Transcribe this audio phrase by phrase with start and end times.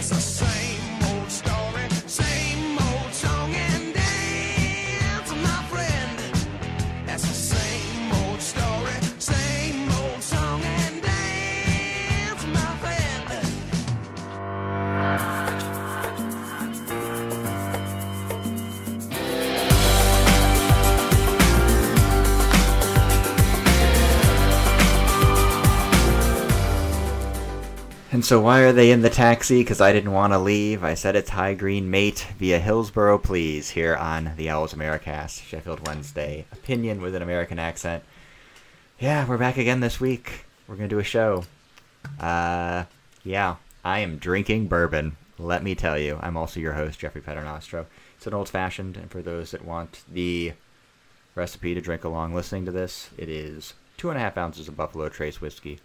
[0.00, 1.59] It's the same old story,
[28.30, 29.58] so why are they in the taxi?
[29.60, 30.84] Because I didn't want to leave.
[30.84, 35.84] I said it's High Green Mate via Hillsborough Please here on the Owls Americast, Sheffield
[35.88, 36.46] Wednesday.
[36.52, 38.04] Opinion with an American accent.
[39.00, 40.44] Yeah, we're back again this week.
[40.68, 41.42] We're going to do a show.
[42.20, 42.84] Uh,
[43.24, 45.16] yeah, I am drinking bourbon.
[45.36, 46.20] Let me tell you.
[46.22, 47.86] I'm also your host, Jeffrey Paternostro.
[48.16, 50.52] It's an old-fashioned, and for those that want the
[51.34, 54.76] recipe to drink along listening to this, it is two and a half ounces of
[54.76, 55.80] Buffalo Trace whiskey,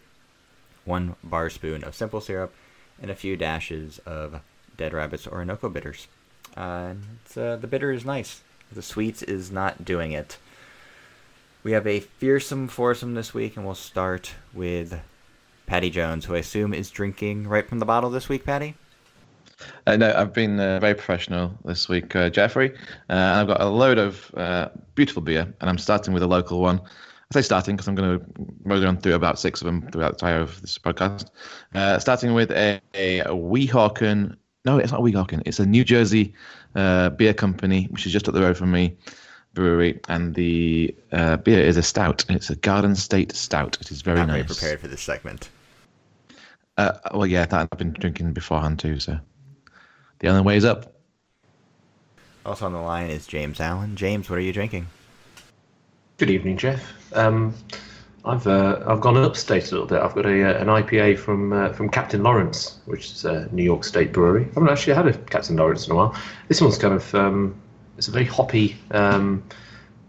[0.85, 2.53] one bar spoon of simple syrup,
[3.01, 4.41] and a few dashes of
[4.77, 6.07] Dead Rabbit's Orinoco bitters.
[6.55, 6.93] Uh,
[7.35, 8.41] uh, the bitter is nice.
[8.71, 10.37] The sweets is not doing it.
[11.63, 14.99] We have a fearsome foursome this week, and we'll start with
[15.65, 18.75] Patty Jones, who I assume is drinking right from the bottle this week, Patty?
[19.87, 22.73] Uh, no, I've been uh, very professional this week, uh, Jeffrey.
[23.09, 26.59] Uh, I've got a load of uh, beautiful beer, and I'm starting with a local
[26.59, 26.81] one.
[27.31, 28.25] I say starting because I'm going to
[28.63, 31.29] roll on through about six of them throughout the entire of this podcast.
[31.73, 34.35] Uh, starting with a, a, Weehawken.
[34.63, 35.41] No, it's not Weehawken.
[35.45, 36.33] It's a New Jersey
[36.75, 38.95] uh, beer company, which is just up the road from me,
[39.55, 39.99] brewery.
[40.07, 42.25] And the uh, beer is a stout.
[42.29, 43.77] It's a Garden State Stout.
[43.81, 44.35] It is very Not nice.
[44.35, 45.49] very prepared for this segment.
[46.77, 48.99] Uh, well, yeah, that I've been drinking beforehand too.
[48.99, 49.17] So
[50.19, 50.93] the only way is up.
[52.45, 53.95] Also on the line is James Allen.
[53.95, 54.87] James, what are you drinking?
[56.17, 56.93] Good evening, Jeff.
[57.11, 57.53] Um,
[58.23, 60.01] I've uh, I've gone upstate a little bit.
[60.01, 63.63] I've got a uh, an IPA from uh, from Captain Lawrence, which is a New
[63.63, 64.43] York State brewery.
[64.43, 66.15] I haven't actually had a Captain Lawrence in a while.
[66.47, 67.53] This one's kind of um,
[67.97, 69.43] it's a very hoppy, um,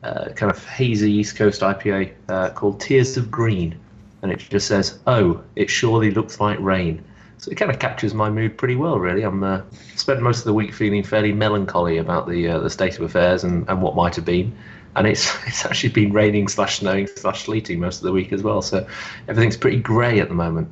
[0.05, 3.77] uh, kind of hazy East Coast IPA uh, called Tears of Green,
[4.23, 7.05] and it just says, "Oh, it surely looks like rain."
[7.39, 9.23] So it kind of captures my mood pretty well, really.
[9.23, 9.63] I'm uh,
[9.97, 13.43] spent most of the week feeling fairly melancholy about the uh, the state of affairs
[13.43, 14.57] and, and what might have been,
[14.97, 18.43] and it's it's actually been raining slash snowing slash sleeting most of the week as
[18.43, 18.63] well.
[18.63, 18.87] So
[19.29, 20.69] everything's pretty grey at the moment.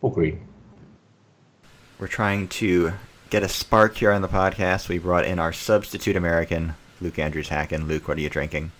[0.00, 0.40] Or green.
[1.98, 2.94] We're trying to
[3.28, 4.88] get a spark here on the podcast.
[4.88, 7.86] We brought in our substitute American, Luke Andrews Hacken.
[7.86, 8.72] Luke, what are you drinking?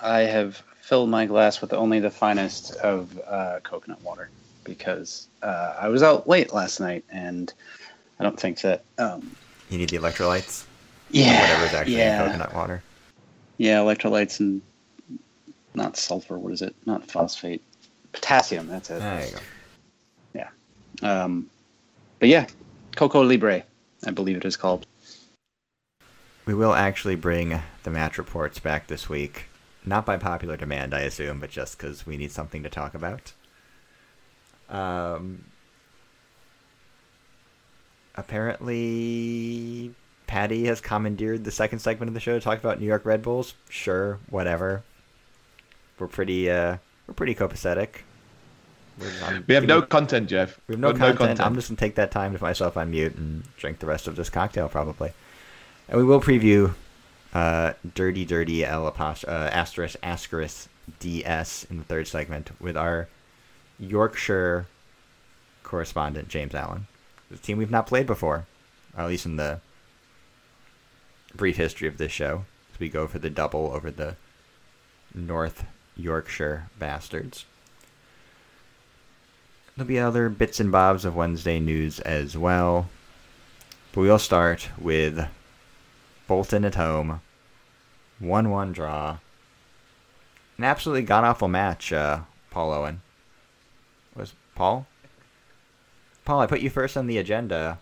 [0.00, 4.30] I have filled my glass with only the finest of uh, coconut water
[4.62, 7.52] because uh, I was out late last night and
[8.20, 8.84] I don't think that.
[8.98, 9.34] Um,
[9.68, 10.66] You need the electrolytes?
[11.10, 12.82] Yeah, Whatever's actually yeah, in coconut water.
[13.58, 14.62] yeah, electrolytes and
[15.74, 16.38] not sulfur.
[16.38, 16.74] What is it?
[16.86, 17.62] Not phosphate,
[18.12, 18.66] potassium.
[18.68, 19.00] That's it.
[19.00, 19.38] There you go.
[21.02, 21.48] Um,
[22.18, 22.46] but yeah,
[22.96, 23.64] Coco Libre,
[24.04, 24.86] I believe it is called.
[26.46, 29.46] We will actually bring the match reports back this week.
[29.84, 33.32] Not by popular demand, I assume, but just because we need something to talk about.
[34.68, 35.44] Um,
[38.14, 39.94] apparently,
[40.30, 43.20] Patty has commandeered the second segment of the show to talk about New York Red
[43.20, 43.54] Bulls.
[43.68, 44.84] Sure, whatever.
[45.98, 46.76] We're pretty, uh,
[47.08, 48.02] we're pretty copacetic.
[48.96, 50.56] We're- We have no content, Jeff.
[50.68, 51.40] we have no Got content.
[51.40, 54.06] I'm just gonna take that time to put myself on mute and drink the rest
[54.06, 55.12] of this cocktail probably.
[55.88, 56.74] And we will preview
[57.34, 60.68] uh, Dirty Dirty L apost- uh, asterisk asterisk
[61.00, 63.08] DS in the third segment with our
[63.80, 64.66] Yorkshire
[65.64, 66.86] correspondent James Allen.
[67.32, 68.46] The team we've not played before,
[68.96, 69.58] or at least in the
[71.34, 72.44] brief history of this show.
[72.72, 74.16] As we go for the double over the
[75.14, 75.64] North
[75.96, 77.44] Yorkshire Bastards.
[79.76, 82.88] There'll be other bits and bobs of Wednesday news as well.
[83.92, 85.26] But we'll start with
[86.26, 87.20] Bolton at home.
[88.18, 89.18] 1 1 draw.
[90.58, 92.20] An absolutely god awful match, uh,
[92.50, 93.00] Paul Owen.
[94.14, 94.86] Was Paul?
[96.24, 97.78] Paul, I put you first on the agenda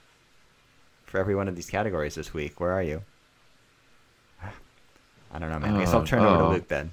[1.06, 2.60] for every one of these categories this week.
[2.60, 3.02] Where are you?
[5.32, 5.76] I don't know, man.
[5.76, 6.50] I guess I'll Oh, turn over to oh.
[6.50, 6.90] Luke then.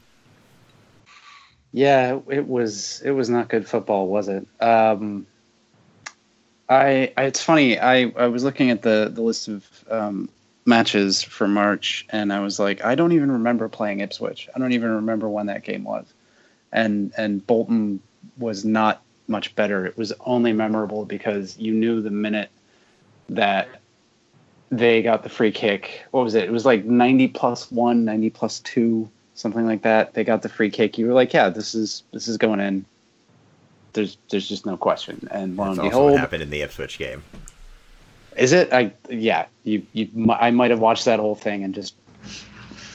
[1.71, 4.47] Yeah, it was it was not good football, was it?
[4.61, 5.27] Um,
[6.69, 7.77] I, I it's funny.
[7.77, 10.29] I, I was looking at the the list of um,
[10.65, 14.47] matches for March, and I was like, I don't even remember playing Ipswich.
[14.55, 16.05] I don't even remember when that game was,
[16.71, 17.99] and and Bolton
[18.37, 19.85] was not much better.
[19.85, 22.49] It was only memorable because you knew the minute
[23.29, 23.67] that
[24.71, 26.03] they got the free kick.
[26.11, 26.43] What was it?
[26.45, 30.13] It was like 90 plus 1, 90 plus 2, something like that.
[30.13, 30.97] They got the free kick.
[30.97, 32.85] You were like, yeah, this is this is going in.
[33.93, 35.27] there's there's just no question.
[35.31, 37.23] And lo That's and what behold, happened in the Ipswich game.
[38.37, 38.73] is it?
[38.73, 41.95] I yeah, you you I might have watched that whole thing and just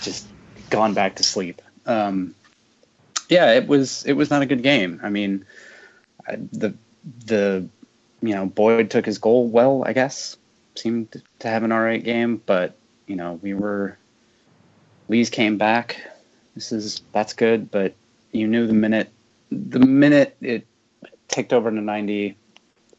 [0.03, 0.27] just
[0.71, 1.63] gone back to sleep.
[1.87, 2.35] Um,
[3.29, 5.01] yeah, it was it was not a good game.
[5.03, 5.45] I mean,
[6.53, 6.75] the
[7.27, 7.67] the
[8.23, 10.37] you know Boyd took his goal well, I guess.
[10.81, 13.99] Seemed to have an all right game, but you know we were
[15.09, 16.01] Lee's came back.
[16.55, 17.95] This is that's good, but
[18.33, 19.13] you knew the minute
[19.51, 20.67] the minute it
[21.29, 22.37] ticked over to 90,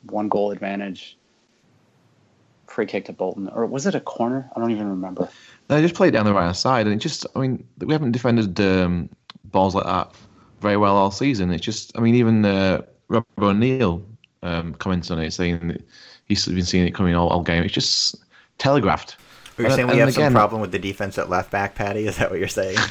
[0.03, 1.17] one goal advantage,
[2.67, 4.49] free kick to Bolton, or was it a corner?
[4.55, 5.29] I don't even remember.
[5.69, 8.11] No, They just played down the right side, and it just, I mean, we haven't
[8.11, 9.09] defended um,
[9.45, 10.11] balls like that
[10.59, 11.51] very well all season.
[11.51, 14.03] It's just, I mean, even uh, Rob O'Neill
[14.43, 15.81] um, comments on it, saying that
[16.31, 17.63] he's been seeing it coming all, all game.
[17.63, 18.15] It's just
[18.57, 19.17] telegraphed.
[19.57, 21.75] Are you And- saying we and have some problem with the defense at left back,
[21.75, 22.07] Patty?
[22.07, 22.77] Is that what you're saying?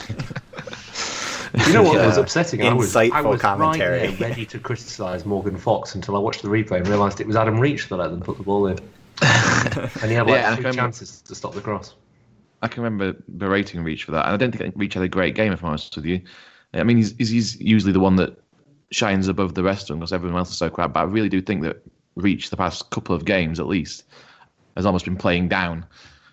[1.66, 2.06] You know what Yeah.
[2.06, 2.62] was upsetting?
[2.62, 4.06] I was, I was commentary.
[4.06, 7.26] right there ready to criticise Morgan Fox until I watched the replay and realised it
[7.26, 8.78] was Adam Reach that let them put the ball in.
[9.22, 11.94] and he had like Yeah, I three chances to stop the cross.
[12.62, 15.34] I can remember berating Reach for that, and I don't think Reach had a great
[15.34, 15.52] game.
[15.52, 16.20] If I'm honest with you,
[16.72, 18.38] I mean, he's he's, he's usually the one that
[18.92, 20.92] shines above the rest of them because everyone else is so crap.
[20.92, 21.82] But I really do think that
[22.16, 24.04] Reach, the past couple of games at least,
[24.76, 25.86] has almost been playing down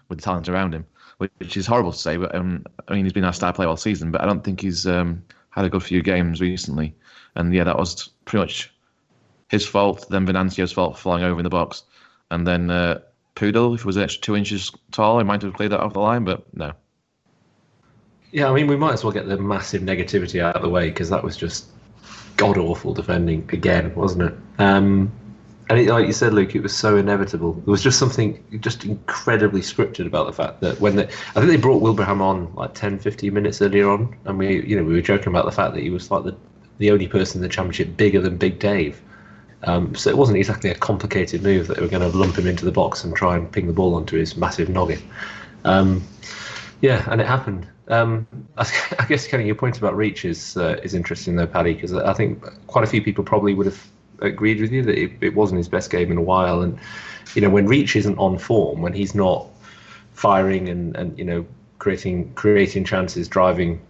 [0.09, 0.85] with the talent around him,
[1.18, 2.18] which, is horrible to say.
[2.18, 4.62] But um, I mean, he's been our star player all season, but I don't think
[4.62, 6.95] he's um, had a good few games recently.
[7.35, 8.74] And yeah, that was pretty much
[9.50, 10.07] his fault.
[10.09, 11.83] Then Venancio's fault flying over in the box,
[12.31, 13.00] and then uh,
[13.35, 15.94] Poodle, if he was an extra two inches tall, he might have cleared that off
[15.94, 16.74] the line, but no.
[18.31, 20.89] Yeah, I mean, we might as well get the massive negativity out of the way
[20.89, 21.68] because that was just
[22.35, 24.35] god awful defending again, wasn't it?
[24.59, 25.12] Um,
[25.69, 27.54] and it, like you said, Luke, it was so inevitable.
[27.54, 31.48] There was just something just incredibly scripted about the fact that when they, I think
[31.48, 34.94] they brought Wilbraham on like 10, 15 minutes earlier on, and we, you know, we
[34.94, 36.36] were joking about the fact that he was like the
[36.78, 39.02] the only person in the championship bigger than Big Dave.
[39.64, 42.46] Um, so it wasn't exactly a complicated move that they were going to lump him
[42.46, 45.02] into the box and try and ping the ball onto his massive noggin.
[45.63, 46.04] Um,
[46.81, 47.68] yeah, and it happened.
[47.88, 48.28] Um,
[48.58, 51.94] I, I guess of your point about reach is uh, is interesting though, Paddy, because
[51.94, 53.84] I think quite a few people probably would have
[54.22, 56.62] agreed with you that it, it wasn't his best game in a while.
[56.62, 56.78] And
[57.36, 59.48] you know, when reach isn't on form, when he's not
[60.14, 61.46] firing and, and you know
[61.80, 63.81] creating creating chances, driving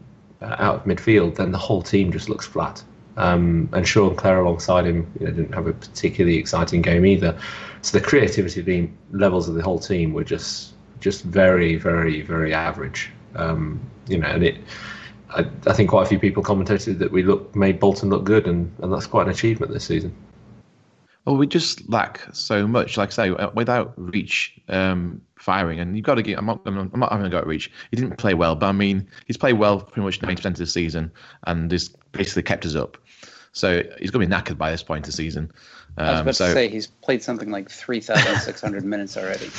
[0.42, 2.84] uh, out of midfield, then the whole team just looks flat.
[3.16, 7.40] Um, and Sean Clare alongside him you know, didn't have a particularly exciting game either.
[7.82, 13.12] So the creativity levels of the whole team were just just very, very, very average.
[13.36, 14.58] Um, you know, and it.
[15.32, 18.48] I, I think quite a few people commented that we look made Bolton look good,
[18.48, 20.16] and, and that's quite an achievement this season.
[21.26, 22.96] Well, we just lack so much.
[22.96, 26.38] Like I say, without Reach um, firing, and you've got to get.
[26.38, 26.62] I'm not.
[26.66, 27.70] I'm not, I'm not having a go at Reach.
[27.92, 30.60] He didn't play well, but I mean, he's played well pretty much 90 percent of
[30.60, 31.12] the season,
[31.46, 32.98] and he's basically kept us up.
[33.52, 35.52] So he's going to be knackered by this point of the season.
[35.98, 39.50] I was Um, about so to say he's played something like 3,600 minutes already.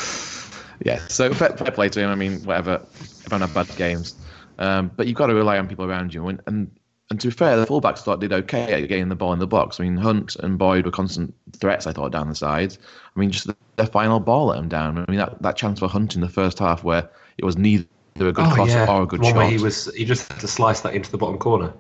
[0.85, 2.09] yeah, so fair, fair play to him.
[2.09, 2.81] I mean, whatever.
[3.26, 4.14] Everyone have bad games,
[4.58, 6.26] um, but you've got to rely on people around you.
[6.28, 6.70] And, and
[7.10, 9.46] and to be fair, the fullbacks thought did okay at getting the ball in the
[9.46, 9.81] box.
[9.81, 11.87] I mean, Hunt and Boyd were constant threats.
[11.87, 12.78] I thought down the sides.
[13.16, 14.99] I mean, just the, their final ball let them down.
[14.99, 17.08] I mean, that, that chance for Hunt in the first half where
[17.38, 19.50] it was neither a good cross or a good Oh, one shot.
[19.50, 21.72] he was he just had to slice that into the bottom corner,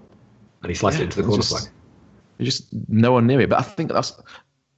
[0.62, 1.72] and he sliced Yeah, it into the corner just- flag.
[2.40, 3.48] Just no one near it.
[3.50, 4.12] But I think that's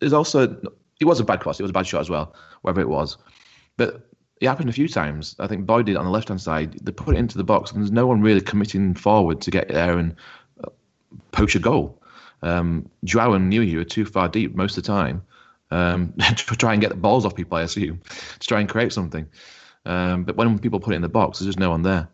[0.01, 0.59] there's also
[0.99, 1.61] it was a bad cross.
[1.61, 3.19] It was a bad shot as well, whatever it was.
[3.77, 4.10] But
[4.41, 5.37] it happened a few times.
[5.39, 6.73] I think Boyd did it on the left hand side.
[6.83, 9.69] They put it into the box, and there's no one really committing forward to get
[9.69, 10.17] there and
[10.65, 10.71] uh,
[11.31, 12.01] poach a goal.
[12.43, 15.23] Um, Joao and Nuhiu are too far deep most of the time
[15.71, 17.59] um, to try and get the balls off people.
[17.59, 18.01] I assume
[18.39, 19.29] to try and create something.
[19.85, 22.09] Um, but when people put it in the box, there's just no one there.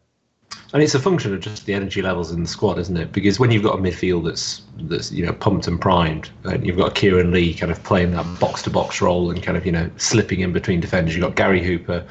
[0.73, 3.13] And it's a function of just the energy levels in the squad, isn't it?
[3.13, 6.77] Because when you've got a midfield that's that's you know pumped and primed, and you've
[6.77, 9.73] got Kieran Lee kind of playing that box to box role and kind of you
[9.73, 11.15] know slipping in between defenders.
[11.15, 12.05] You've got Gary Hooper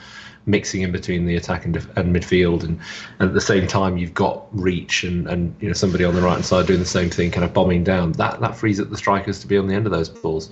[0.45, 2.79] mixing in between the attack and, and midfield, and,
[3.19, 6.21] and at the same time you've got reach and, and you know somebody on the
[6.21, 8.13] right hand side doing the same thing, kind of bombing down.
[8.13, 10.49] That that frees up the strikers to be on the end of those balls.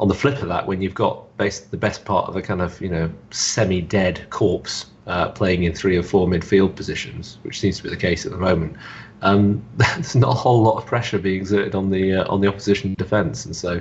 [0.00, 2.62] On the flip of that, when you've got base, the best part of a kind
[2.62, 7.78] of you know semi-dead corpse uh, playing in three or four midfield positions, which seems
[7.78, 8.76] to be the case at the moment,
[9.22, 12.48] um, there's not a whole lot of pressure being exerted on the uh, on the
[12.48, 13.80] opposition defence, and so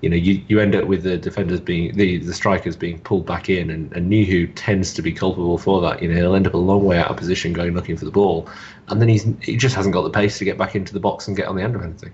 [0.00, 3.26] you know you, you end up with the defenders being the, the strikers being pulled
[3.26, 6.02] back in, and, and Nuhiu tends to be culpable for that.
[6.02, 8.10] You know he'll end up a long way out of position going looking for the
[8.10, 8.48] ball,
[8.88, 11.26] and then he's he just hasn't got the pace to get back into the box
[11.26, 12.12] and get on the end of anything.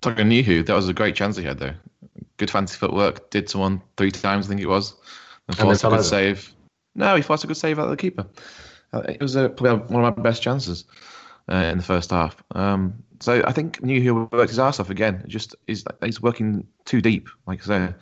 [0.00, 1.74] Talking Nuhiu, that was a great chance he had though.
[2.36, 3.30] Good fancy footwork.
[3.30, 4.94] Did someone three times, I think it was.
[5.50, 6.02] And forced a good over.
[6.02, 6.52] save.
[6.94, 8.26] No, he forced a good save out of the keeper.
[8.92, 10.84] Uh, It was uh, probably one of my best chances.
[11.50, 12.42] uh, in the first half.
[12.54, 15.24] Um, so I think New worked his ass off again.
[15.26, 17.28] Just he's he's working too deep.
[17.46, 17.94] Like I say,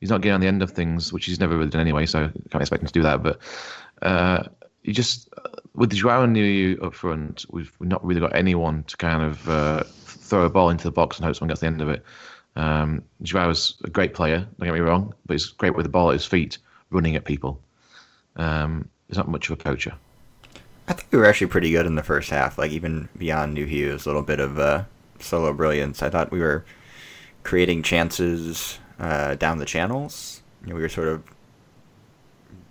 [0.00, 2.06] he's not getting on the end of things, which he's never really done anyway.
[2.06, 3.22] So I can't expect him to do that.
[3.22, 3.38] But
[4.02, 4.44] uh,
[4.82, 5.28] you just
[5.74, 9.82] with Joao and New up front, we've not really got anyone to kind of uh,
[9.84, 12.04] throw a ball into the box and hope someone gets the end of it.
[12.54, 16.10] Um, Joao's a great player, don't get me wrong, but he's great with the ball
[16.10, 16.58] at his feet,
[16.92, 17.60] running at people.
[18.36, 19.94] Um, he's not much of a poacher.
[20.88, 22.58] I think we were actually pretty good in the first half.
[22.58, 24.84] Like even beyond Nuhiu's, a little bit of uh,
[25.20, 26.02] solo brilliance.
[26.02, 26.64] I thought we were
[27.42, 30.42] creating chances uh, down the channels.
[30.62, 31.22] You know, we were sort of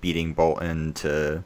[0.01, 1.43] beating Bolton to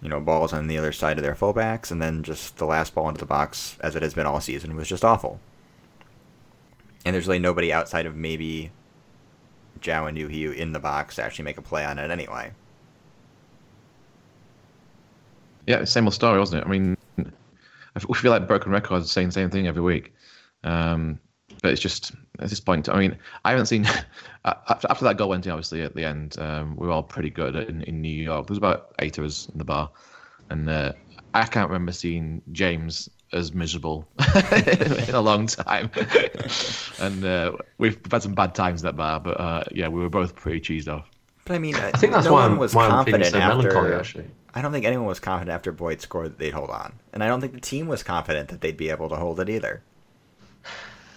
[0.00, 2.94] you know balls on the other side of their fullbacks, and then just the last
[2.94, 5.40] ball into the box, as it has been all season, was just awful.
[7.04, 8.70] And there's really nobody outside of maybe
[9.82, 12.52] Joao and Nuhiu in the box to actually make a play on it anyway.
[15.66, 16.66] Yeah, same old story, wasn't it?
[16.66, 16.96] I mean,
[18.08, 20.12] we feel like broken records saying the same thing every week.
[20.64, 21.18] Um,
[21.62, 22.88] but it's just at this point.
[22.88, 23.86] I mean, I haven't seen
[24.44, 25.52] after that goal went in.
[25.52, 28.46] Obviously, at the end, um, we were all pretty good in, in New York.
[28.46, 29.90] There was about eight of us in the bar,
[30.50, 30.92] and uh,
[31.34, 34.06] I can't remember seeing James as miserable
[34.52, 35.90] in a long time.
[37.00, 40.10] and uh, we've had some bad times at that bar, but uh, yeah, we were
[40.10, 41.08] both pretty cheesed off.
[41.44, 43.38] But I mean, I think that's no why one I'm, was why I'm confident so
[43.38, 43.98] after.
[43.98, 47.24] Actually, I don't think anyone was confident after Boyd scored that they'd hold on, and
[47.24, 49.82] I don't think the team was confident that they'd be able to hold it either.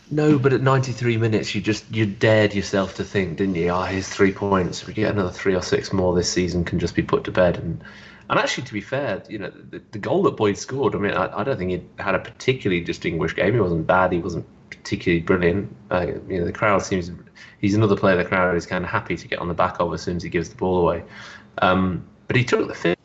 [0.10, 3.70] no, but at 93 minutes, you just you dared yourself to think, didn't you?
[3.70, 4.82] Ah, here's three points.
[4.82, 7.32] If we get another three or six more this season, can just be put to
[7.32, 7.58] bed.
[7.58, 7.84] And
[8.30, 10.96] and actually, to be fair, you know, the, the goal that Boyd scored.
[10.96, 13.54] I mean, I, I don't think he had a particularly distinguished game.
[13.54, 14.12] He wasn't bad.
[14.12, 15.76] He wasn't particularly brilliant.
[15.92, 17.12] Uh, you know, the crowd seems
[17.60, 18.16] he's another player.
[18.18, 20.24] The crowd is kind of happy to get on the back of as soon as
[20.24, 21.04] he gives the ball away.
[21.60, 22.96] Um, but he took the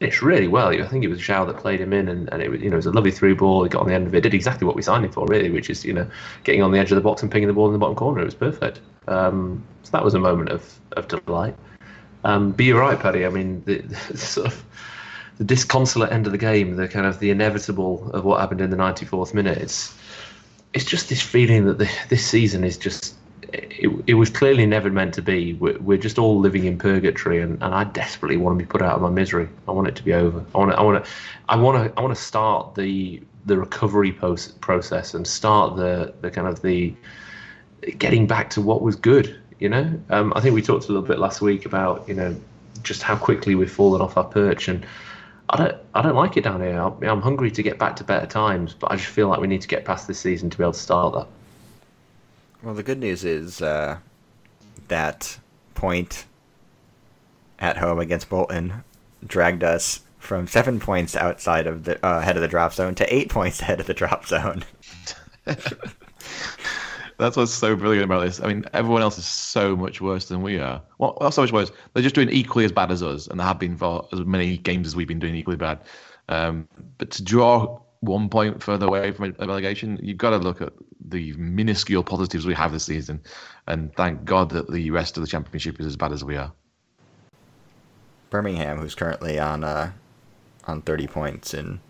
[0.00, 0.68] finish really well.
[0.68, 2.74] I think it was Joao that played him in, and, and it was you know
[2.74, 3.64] it was a lovely through ball.
[3.64, 5.50] He got on the end of it, did exactly what we signed him for, really,
[5.50, 6.08] which is you know
[6.44, 8.20] getting on the edge of the box and pinging the ball in the bottom corner.
[8.20, 8.80] It was perfect.
[9.08, 11.56] Um, so that was a moment of of delight.
[12.26, 13.24] Um, but you're right, Paddy.
[13.24, 13.78] I mean, the,
[14.10, 14.64] the sort of
[15.38, 18.70] the disconsolate end of the game, the kind of the inevitable of what happened in
[18.70, 19.58] the 94th minute.
[19.58, 19.94] It's
[20.74, 23.14] it's just this feeling that the, this season is just
[23.52, 25.54] it, it was clearly never meant to be.
[25.54, 28.82] We're, we're just all living in purgatory, and, and I desperately want to be put
[28.82, 29.48] out of my misery.
[29.68, 30.44] I want it to be over.
[30.52, 31.10] I want to, I want to,
[31.48, 36.12] I want to, I want to start the the recovery post, process and start the
[36.22, 36.92] the kind of the
[37.98, 39.38] getting back to what was good.
[39.58, 42.36] You know, um, I think we talked a little bit last week about you know
[42.82, 44.86] just how quickly we've fallen off our perch and.
[45.48, 46.76] I don't, I don't like it down here.
[46.76, 49.46] I'm, I'm hungry to get back to better times, but I just feel like we
[49.46, 51.28] need to get past this season to be able to start that.
[52.64, 53.98] Well, the good news is uh,
[54.88, 55.38] that
[55.74, 56.24] point
[57.58, 58.82] at home against Bolton
[59.24, 63.14] dragged us from seven points outside of the uh, head of the drop zone to
[63.14, 64.64] eight points ahead of the drop zone.
[67.18, 68.40] That's what's so brilliant about this.
[68.42, 70.82] I mean, everyone else is so much worse than we are.
[70.98, 71.72] Well, not so much worse.
[71.94, 74.58] They're just doing equally as bad as us, and they have been for as many
[74.58, 75.80] games as we've been doing equally bad.
[76.28, 76.68] Um,
[76.98, 80.74] but to draw one point further away from relegation, you've got to look at
[81.08, 83.22] the minuscule positives we have this season,
[83.66, 86.52] and thank God that the rest of the championship is as bad as we are.
[88.28, 89.92] Birmingham, who's currently on uh,
[90.66, 91.80] on 30 points in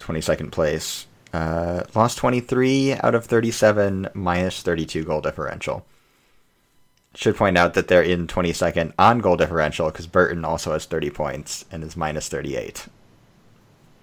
[0.00, 5.84] 22nd place, uh, lost 23 out of 37, minus 32 goal differential.
[7.16, 11.10] Should point out that they're in 22nd on goal differential because Burton also has 30
[11.10, 12.86] points and is minus 38.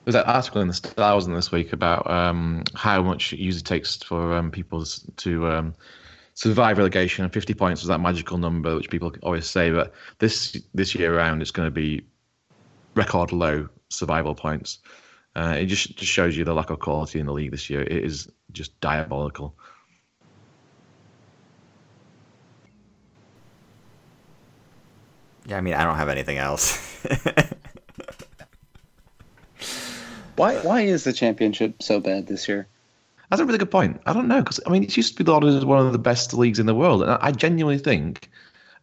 [0.04, 3.96] There's that article in the Stars this week about um, how much it usually takes
[3.98, 4.84] for um, people
[5.18, 5.74] to um,
[6.34, 9.72] survive relegation, and 50 points was that magical number which people always say.
[9.72, 12.02] But this this year around, it's going to be
[12.96, 14.80] record low survival points.
[15.36, 17.82] Uh, it just just shows you the lack of quality in the league this year.
[17.82, 19.56] It is just diabolical.
[25.48, 26.78] Yeah, I mean, I don't have anything else.
[30.42, 32.68] Why why is the championship so bad this year?
[33.30, 34.02] That's a really good point.
[34.08, 36.00] I don't know because I mean it used to be lauded as one of the
[36.00, 38.30] best leagues in the world, and I, I genuinely think.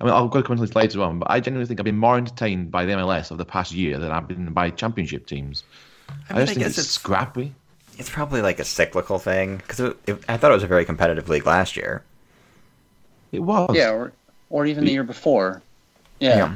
[0.00, 1.99] I mean, I'll go come into this later on, but I genuinely think I've been
[1.99, 5.64] more entertained by the MLS of the past year than I've been by championship teams.
[6.09, 7.55] I, mean, just I think guess it's, it's- scrappy.
[7.99, 9.95] it's probably like a cyclical thing because
[10.29, 12.03] I thought it was a very competitive league last year.
[13.33, 13.71] It was.
[13.75, 14.12] Yeah, or
[14.50, 15.62] or even the year before.
[16.21, 16.55] Yeah.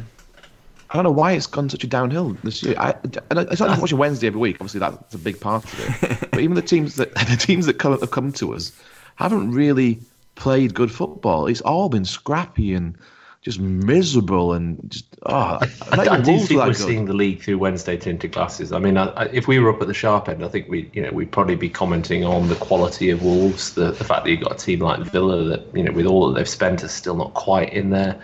[0.90, 2.74] I don't know why it's gone such a downhill this year.
[2.78, 2.94] I,
[3.30, 4.56] and it's not like watching Wednesday every week.
[4.56, 6.18] Obviously, that's a big part of it.
[6.30, 8.72] but even the teams that the teams that come, have come to us
[9.16, 10.00] haven't really
[10.34, 11.46] played good football.
[11.46, 12.96] It's all been scrappy and
[13.42, 16.76] just miserable and just oh, I, I even do think we're good.
[16.76, 18.70] seeing the league through Wednesday tinted glasses.
[18.70, 20.88] I mean, I, I, if we were up at the sharp end, I think we,
[20.92, 24.30] you know, we'd probably be commenting on the quality of Wolves, the, the fact that
[24.30, 26.84] you have got a team like Villa that, you know, with all that they've spent,
[26.84, 28.22] is still not quite in there.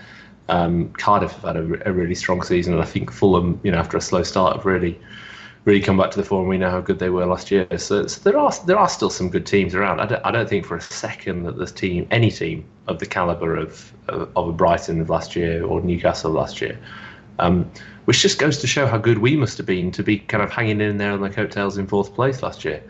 [0.49, 3.79] Um, Cardiff have had a, a really strong season, and I think Fulham, you know,
[3.79, 4.99] after a slow start, have really,
[5.69, 6.49] really come back to the form.
[6.49, 7.67] We know how good they were last year.
[7.77, 10.01] So, so there are there are still some good teams around.
[10.01, 13.07] I don't, I don't think for a second that this team, any team of the
[13.07, 16.79] caliber of of, of a Brighton of last year or Newcastle last year,
[17.39, 17.71] um,
[18.07, 20.51] which just goes to show how good we must have been to be kind of
[20.51, 22.83] hanging in there on the coattails in fourth place last year.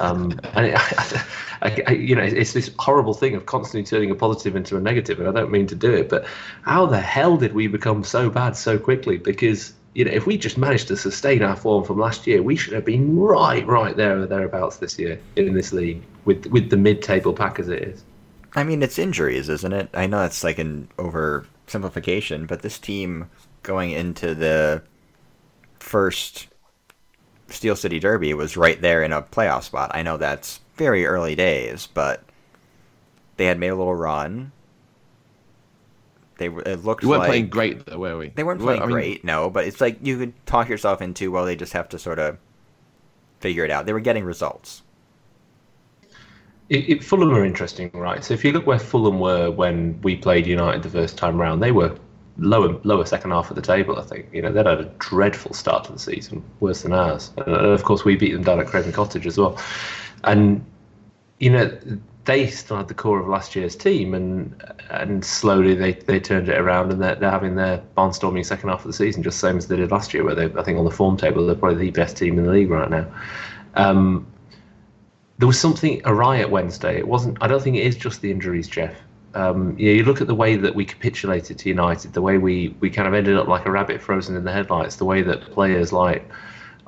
[0.00, 0.74] Um, and it,
[1.62, 4.80] I, I, you know, it's this horrible thing of constantly turning a positive into a
[4.80, 6.26] negative, and I don't mean to do it, but
[6.62, 9.16] how the hell did we become so bad so quickly?
[9.16, 12.54] Because you know, if we just managed to sustain our form from last year, we
[12.54, 16.68] should have been right, right there or thereabouts this year in this league with with
[16.68, 18.04] the mid-table pack as it is.
[18.54, 19.88] I mean, it's injuries, isn't it?
[19.94, 23.30] I know it's like an oversimplification, but this team
[23.62, 24.82] going into the
[25.78, 26.48] first
[27.48, 29.92] Steel City Derby was right there in a playoff spot.
[29.94, 32.22] I know that's very early days, but
[33.38, 34.52] they had made a little run.
[36.38, 38.28] They were- it looked We weren't like playing great, though, were we?
[38.28, 41.00] they weren't We playing I mean, great, no, but it's like you could talk yourself
[41.00, 42.38] into well, they just have to sort of
[43.40, 43.86] figure it out.
[43.86, 44.82] They were getting results.
[46.68, 48.24] It, it, Fulham are interesting, right?
[48.24, 51.62] So if you look where Fulham were when we played United the first time round,
[51.62, 51.96] they were
[52.38, 53.98] lower lower second half of the table.
[53.98, 57.30] I think you know they'd had a dreadful start to the season, worse than ours.
[57.36, 59.58] And of course, we beat them down at Craven Cottage as well.
[60.24, 60.64] And
[61.38, 61.78] you know
[62.26, 66.48] they still had the core of last year's team, and and slowly they, they turned
[66.48, 69.56] it around, and they're, they're having their barnstorming second half of the season, just same
[69.56, 71.78] as they did last year, where they I think on the form table they're probably
[71.78, 73.06] the best team in the league right now.
[73.74, 74.26] Um,
[75.38, 76.98] there was something awry at Wednesday.
[76.98, 77.38] It wasn't.
[77.40, 78.94] I don't think it is just the injuries, Jeff.
[79.34, 82.74] Um, yeah, you look at the way that we capitulated to United, the way we,
[82.80, 85.42] we kind of ended up like a rabbit frozen in the headlights, the way that
[85.52, 86.26] players like,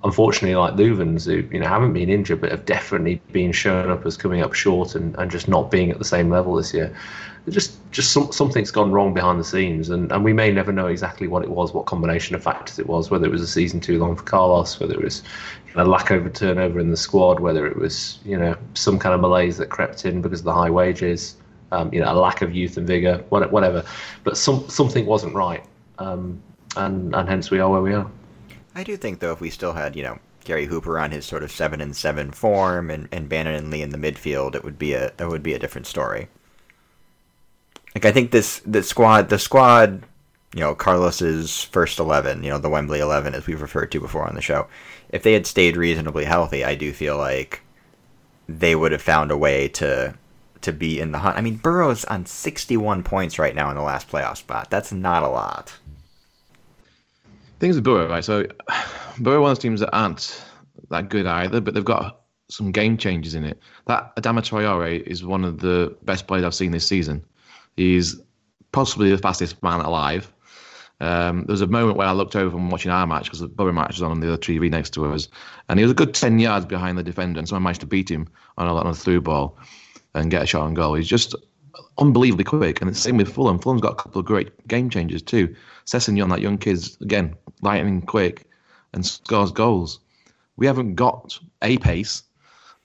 [0.04, 4.06] unfortunately, like Loovens, who you know haven't been injured but have definitely been shown up
[4.06, 6.94] as coming up short and, and just not being at the same level this year.
[7.48, 10.86] Just just some, something's gone wrong behind the scenes, and, and we may never know
[10.86, 13.80] exactly what it was, what combination of factors it was, whether it was a season
[13.80, 15.22] too long for Carlos, whether it was
[15.74, 19.20] a lack of turnover in the squad, whether it was you know some kind of
[19.20, 21.36] malaise that crept in because of the high wages,
[21.72, 23.82] um, you know a lack of youth and vigor, whatever.
[24.24, 25.64] But some something wasn't right,
[25.98, 26.40] um,
[26.76, 28.10] and and hence we are where we are.
[28.78, 31.42] I do think though, if we still had you know Gary Hooper on his sort
[31.42, 34.78] of seven and seven form, and, and Bannan and Lee in the midfield, it would
[34.78, 36.28] be a that would be a different story.
[37.96, 40.04] Like I think this the squad the squad,
[40.54, 44.28] you know Carlos's first eleven, you know the Wembley eleven as we've referred to before
[44.28, 44.68] on the show.
[45.08, 47.62] If they had stayed reasonably healthy, I do feel like
[48.48, 50.14] they would have found a way to
[50.60, 51.36] to be in the hunt.
[51.36, 54.70] I mean, Burrow's on sixty one points right now in the last playoff spot.
[54.70, 55.78] That's not a lot.
[57.58, 58.24] Things with Borough, right?
[58.24, 58.46] So
[59.18, 60.44] Borough one of those teams that aren't
[60.90, 63.60] that good either, but they've got some game changes in it.
[63.86, 67.24] That Adama Traore is one of the best players I've seen this season.
[67.76, 68.16] He's
[68.72, 70.32] possibly the fastest man alive.
[71.00, 73.48] Um, there was a moment where I looked over and watching our match because the
[73.48, 75.28] Borough match was on the other TV next to us,
[75.68, 78.10] and he was a good ten yards behind the defender, and someone managed to beat
[78.10, 79.56] him on a, on a through ball
[80.14, 80.94] and get a shot on goal.
[80.94, 81.36] He's just
[81.98, 83.58] unbelievably quick, and the same with Fulham.
[83.58, 85.54] Fulham's got a couple of great game changers too.
[85.86, 88.46] Sessegnon, that young kid's again lightning quick
[88.92, 90.00] and scores goals.
[90.56, 92.22] We haven't got a pace,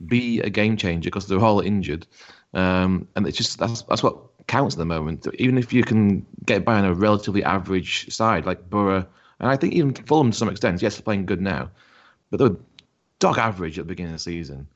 [0.07, 2.05] b a game changer because they're all injured,
[2.53, 5.27] um, and it's just that's that's what counts at the moment.
[5.35, 9.05] Even if you can get by on a relatively average side like Borough,
[9.39, 11.69] and I think even Fulham to some extent, yes, they're playing good now,
[12.29, 12.55] but they're
[13.19, 14.67] dog average at the beginning of the season.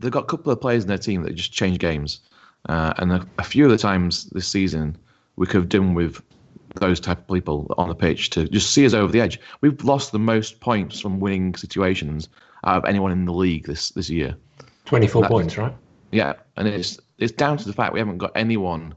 [0.00, 2.20] They've got a couple of players in their team that just change games,
[2.68, 4.96] uh, and a, a few of the times this season
[5.36, 6.22] we could have done with
[6.76, 9.40] those type of people on the pitch to just see us over the edge.
[9.60, 12.28] We've lost the most points from winning situations
[12.64, 14.36] out of anyone in the league this this year.
[14.84, 15.74] Twenty four That- points, right?
[16.12, 18.94] Yeah, and it's it's down to the fact we haven't got anyone,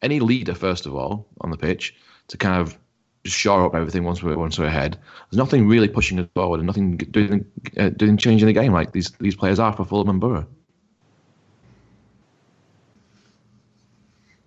[0.00, 1.94] any leader first of all on the pitch
[2.28, 2.78] to kind of
[3.24, 4.98] just shore up everything once we're once we're ahead.
[5.30, 7.44] There's nothing really pushing us forward and nothing doing
[7.78, 10.46] uh, doing changing the game like these these players are for Fulham and Borough.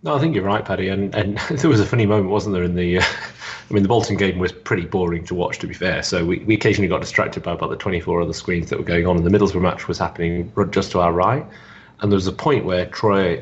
[0.05, 0.89] No, I think you're right, Paddy.
[0.89, 2.63] And and there was a funny moment, wasn't there?
[2.63, 5.73] In the, uh, I mean, the Bolton game was pretty boring to watch, to be
[5.73, 6.03] fair.
[6.03, 9.07] So we, we occasionally got distracted by about the 24 other screens that were going
[9.07, 11.43] on, and the Middlesbrough match was happening just to our right.
[12.01, 13.41] And there was a point where Troy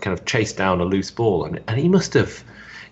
[0.00, 2.42] kind of chased down a loose ball, and and he must have,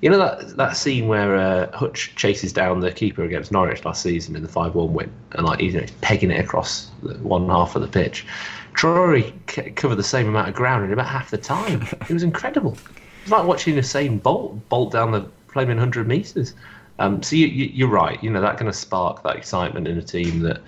[0.03, 4.03] you know, that that scene where uh, Hutch chases down the keeper against Norwich last
[4.03, 6.89] season in the 5-1 win, and like he's you know, pegging it across
[7.23, 8.27] one half of the pitch.
[8.75, 9.33] Troy
[9.75, 11.81] covered the same amount of ground in about half the time.
[12.11, 12.77] It was incredible.
[13.27, 15.19] It's like watching Usain Bolt bolt down the
[15.61, 16.55] in 100 meters.
[17.01, 18.23] Um, so you, you, you're right.
[18.23, 20.61] You know that kind of spark that excitement in a team that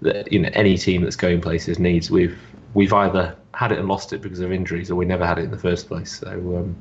[0.00, 2.10] that you know any team that's going places needs.
[2.10, 2.38] We've
[2.72, 5.42] we've either had it and lost it because of injuries, or we never had it
[5.42, 6.18] in the first place.
[6.18, 6.74] So um,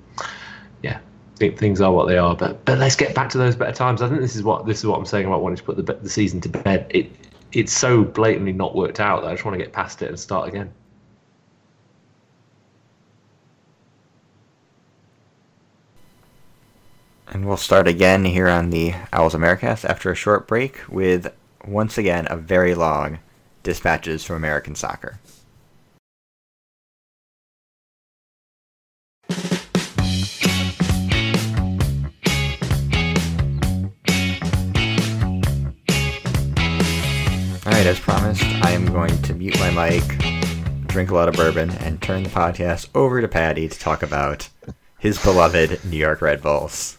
[0.83, 0.99] yeah,
[1.35, 2.33] things are what they are.
[2.33, 4.01] But but let's get back to those better times.
[4.01, 5.93] I think this is what this is what I'm saying about wanting to put the
[5.95, 6.85] the season to bed.
[6.91, 7.11] It
[7.51, 10.17] it's so blatantly not worked out that I just want to get past it and
[10.17, 10.71] start again.
[17.31, 21.31] And we'll start again here on the Owls Americast after a short break with
[21.63, 23.19] once again a very long
[23.61, 25.19] dispatches from American soccer.
[37.69, 40.03] All right, as promised, I am going to mute my mic,
[40.87, 44.49] drink a lot of bourbon, and turn the podcast over to Patty to talk about
[44.97, 46.98] his beloved New York Red Bulls.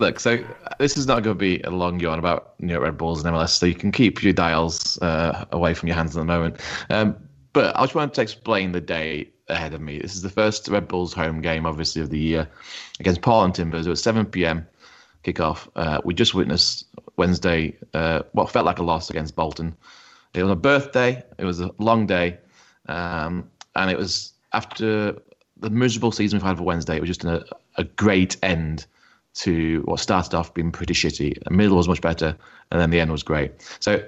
[0.00, 2.82] Look, so uh, this is not going to be a long yarn about New York
[2.82, 6.16] Red Bulls and MLS, so you can keep your dials uh, away from your hands
[6.16, 6.58] at the moment.
[6.88, 7.14] Um,
[7.52, 9.98] but I just wanted to explain the day ahead of me.
[9.98, 12.48] This is the first Red Bulls home game, obviously, of the year
[12.98, 13.86] against Portland Timbers.
[13.86, 14.66] It was 7 p.m.
[15.22, 15.68] kickoff.
[15.76, 16.86] Uh, we just witnessed
[17.18, 19.76] Wednesday uh, what felt like a loss against Bolton.
[20.32, 21.22] It was a birthday.
[21.36, 22.38] It was a long day,
[22.88, 25.14] um, and it was after
[25.58, 26.96] the miserable season we've had for Wednesday.
[26.96, 27.44] It was just a,
[27.76, 28.86] a great end
[29.32, 31.42] to what started off being pretty shitty.
[31.44, 32.36] The middle was much better,
[32.70, 33.52] and then the end was great.
[33.80, 34.02] So,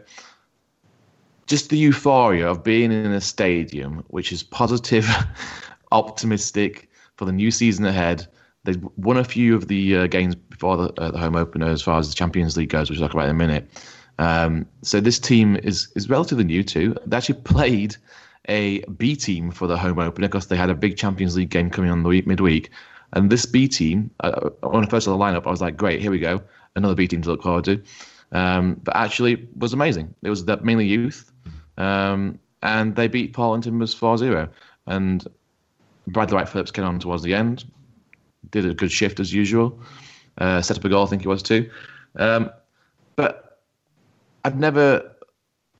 [1.47, 5.09] just the euphoria of being in a stadium which is positive,
[5.93, 8.27] optimistic for the new season ahead.
[8.65, 11.83] They've won a few of the uh, games before the, uh, the home opener as
[11.83, 13.69] far as the Champions League goes, which we'll talk about in a minute.
[14.19, 16.97] Um, so this team is is relatively new too.
[17.07, 17.97] They actually played
[18.49, 21.71] a B team for the home opener because they had a big Champions League game
[21.71, 22.71] coming on the week, midweek.
[23.13, 26.01] And this B team, uh, when I first saw the lineup, I was like, great,
[26.01, 26.41] here we go,
[26.77, 27.83] another B team to look forward to.
[28.33, 30.15] Um, but actually, was amazing.
[30.23, 31.31] It was mainly youth,
[31.77, 34.49] um, and they beat Portland Timbers 4-0.
[34.87, 35.27] And
[36.07, 37.65] Bradley Wright Phillips came on towards the end,
[38.51, 39.79] did a good shift as usual,
[40.39, 41.71] uh, set up a goal, I think it was too.
[42.17, 42.51] Um,
[43.17, 43.61] but
[44.45, 45.09] I've never.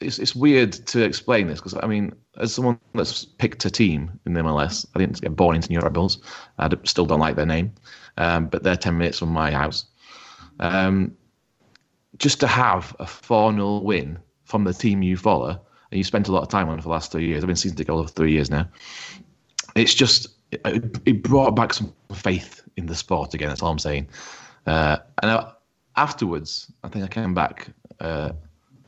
[0.03, 4.19] It's, it's weird to explain this because I mean, as someone that's picked a team
[4.27, 6.19] in the MLS, I didn't get born into New York Bulls.
[6.59, 7.73] I still don't like their name,
[8.17, 9.87] um, but they're ten minutes from my house.
[10.61, 11.17] Um,
[12.19, 16.29] just to have a 4 0 win from the team you follow, and you spent
[16.29, 17.43] a lot of time on for the last three years.
[17.43, 18.69] I've been season ticket holder for three years now.
[19.75, 23.49] It's just it, it brought back some faith in the sport again.
[23.49, 24.09] That's all I'm saying.
[24.67, 25.53] Uh, and I,
[25.97, 27.69] afterwards, I think I came back
[28.01, 28.33] uh,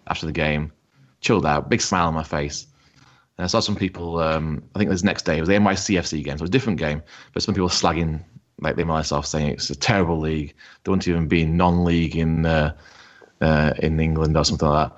[0.06, 0.72] after the game,
[1.24, 2.66] chilled out, big smile on my face.
[3.36, 4.20] And I saw some people.
[4.20, 5.38] Um, I think it was next day.
[5.38, 7.02] It was the NYCFC game, so it was a different game.
[7.32, 8.22] But some people slagging
[8.60, 10.54] like the MLS off, saying it's a terrible league.
[10.84, 12.74] They wouldn't even be non-league in uh,
[13.40, 14.96] uh, in England or something like that.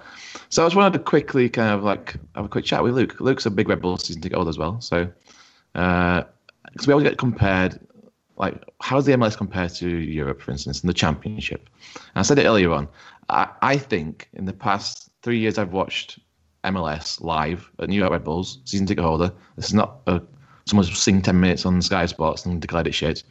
[0.51, 3.19] So I just wanted to quickly kind of like have a quick chat with Luke.
[3.21, 5.09] Luke's a big Red Bull season ticket holder as well, so
[5.73, 7.81] because we always get compared.
[8.39, 11.71] Like, how does the MLS compare to Europe, for instance, in the Championship?
[11.95, 12.87] And I said it earlier on.
[13.31, 16.21] I, I think in the past three years I've watched
[16.63, 19.33] MLS live at New York Red Bulls, season ticket holder.
[19.57, 20.23] This is not a,
[20.67, 23.25] someone's sing 10 minutes on Sky Sports and declared it shit.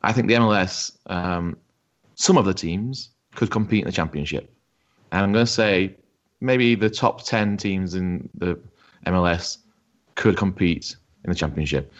[0.00, 1.58] I think the MLS, um,
[2.14, 4.50] some of the teams could compete in the championship.
[5.10, 5.94] And I'm going to say
[6.40, 8.58] maybe the top 10 teams in the
[9.06, 9.58] MLS
[10.14, 11.92] could compete in the championship.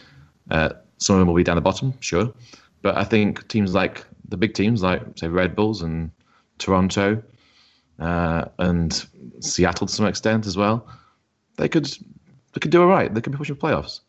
[0.51, 2.33] Uh, some of them will be down the bottom, sure.
[2.81, 6.11] But I think teams like the big teams, like, say, Red Bulls and
[6.57, 7.23] Toronto,
[7.99, 9.07] uh, and
[9.41, 10.87] Seattle to some extent as well.
[11.57, 13.13] They could they could do all right.
[13.13, 14.01] They could be pushing playoffs.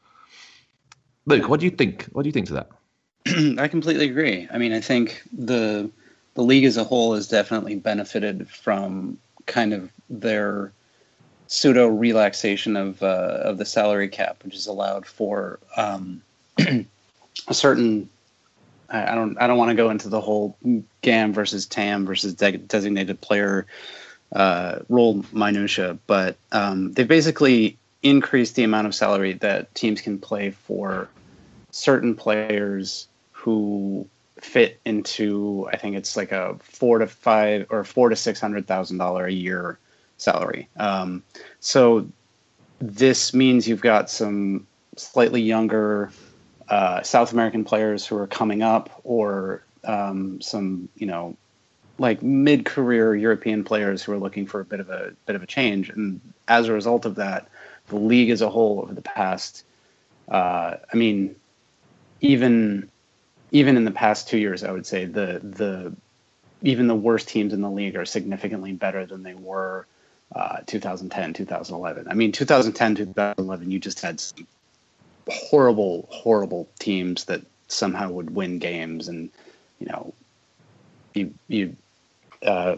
[1.25, 2.05] Luke, what do you think?
[2.11, 2.69] What do you think to that?
[3.59, 4.47] I completely agree.
[4.51, 5.89] I mean, I think the
[6.35, 10.71] the league as a whole has definitely benefited from kind of their
[11.47, 16.21] pseudo relaxation of uh, of the salary cap, which has allowed for um,
[16.59, 18.09] a certain.
[18.93, 19.37] I I don't.
[19.41, 20.55] I don't want to go into the whole
[21.01, 23.65] GAM versus TAM versus de- designated player
[24.33, 30.19] uh, role minutia, but um, they've basically increased the amount of salary that teams can
[30.19, 31.09] play for
[31.71, 34.07] certain players who
[34.39, 38.67] fit into I think it's like a four to five or four to six hundred
[38.67, 39.79] thousand dollar a year
[40.17, 40.67] salary.
[40.77, 41.23] Um,
[41.59, 42.07] so
[42.79, 46.11] this means you've got some slightly younger
[46.69, 51.37] uh, South American players who are coming up, or um, some you know
[51.99, 55.47] like mid-career European players who are looking for a bit of a bit of a
[55.47, 55.89] change.
[55.89, 57.47] And as a result of that,
[57.87, 59.63] the league as a whole over the past,
[60.29, 61.35] uh, I mean,
[62.21, 62.89] even
[63.51, 65.93] even in the past two years, I would say the the
[66.63, 69.85] even the worst teams in the league are significantly better than they were
[70.33, 72.07] uh, 2010, 2011.
[72.07, 74.47] I mean, 2010, 2011, you just had some
[75.29, 79.29] horrible, horrible teams that somehow would win games, and
[79.79, 80.13] you know,
[81.13, 81.75] you you.
[82.41, 82.75] Uh,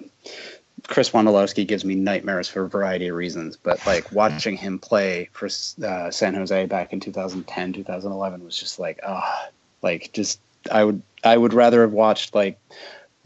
[0.87, 5.29] Chris Wondolowski gives me nightmares for a variety of reasons, but like watching him play
[5.33, 5.47] for
[5.83, 9.47] uh, San Jose back in 2010, 2011 was just like, ah,
[9.81, 10.39] like just
[10.71, 12.59] I would I would rather have watched like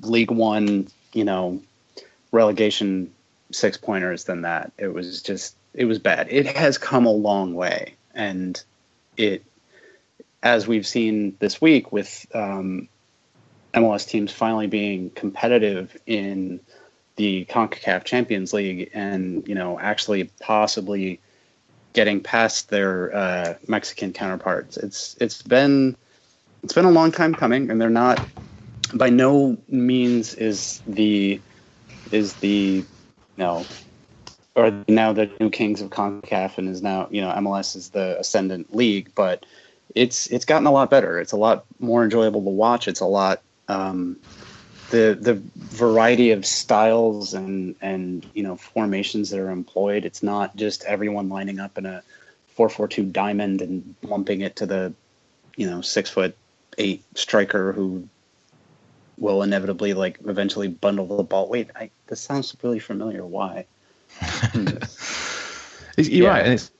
[0.02, 1.62] League One, you know,
[2.32, 3.12] relegation
[3.52, 4.72] six pointers than that.
[4.78, 6.28] It was just it was bad.
[6.30, 8.62] It has come a long way, and
[9.20, 9.44] it
[10.42, 12.88] as we've seen this week with um,
[13.74, 16.60] MLS teams finally being competitive in
[17.18, 21.20] the CONCACAF Champions League and you know actually possibly
[21.94, 24.78] getting past their uh, Mexican counterparts.
[24.78, 25.96] It's it's been
[26.64, 28.26] it's been a long time coming, and they're not
[28.94, 31.42] by no means is the
[32.12, 32.86] is the you
[33.38, 33.66] know
[34.56, 38.20] or now the new kings of CONCACAF and is now you know MLS is the
[38.20, 39.46] ascendant league, but
[39.96, 41.20] it's it's gotten a lot better.
[41.20, 42.88] It's a lot more enjoyable to watch.
[42.88, 44.18] It's a lot um,
[44.90, 50.06] the the variety of styles and and you know formations that are employed.
[50.06, 52.04] It's not just everyone lining up in a
[52.48, 54.94] four four two diamond and lumping it to the
[55.56, 56.36] you know six foot
[56.78, 58.08] eight striker who
[59.18, 61.48] will inevitably like eventually bundle the ball.
[61.48, 63.26] Wait, I, this sounds really familiar.
[63.26, 63.66] Why?
[65.98, 66.30] You're Yeah.
[66.30, 66.72] right, and it's,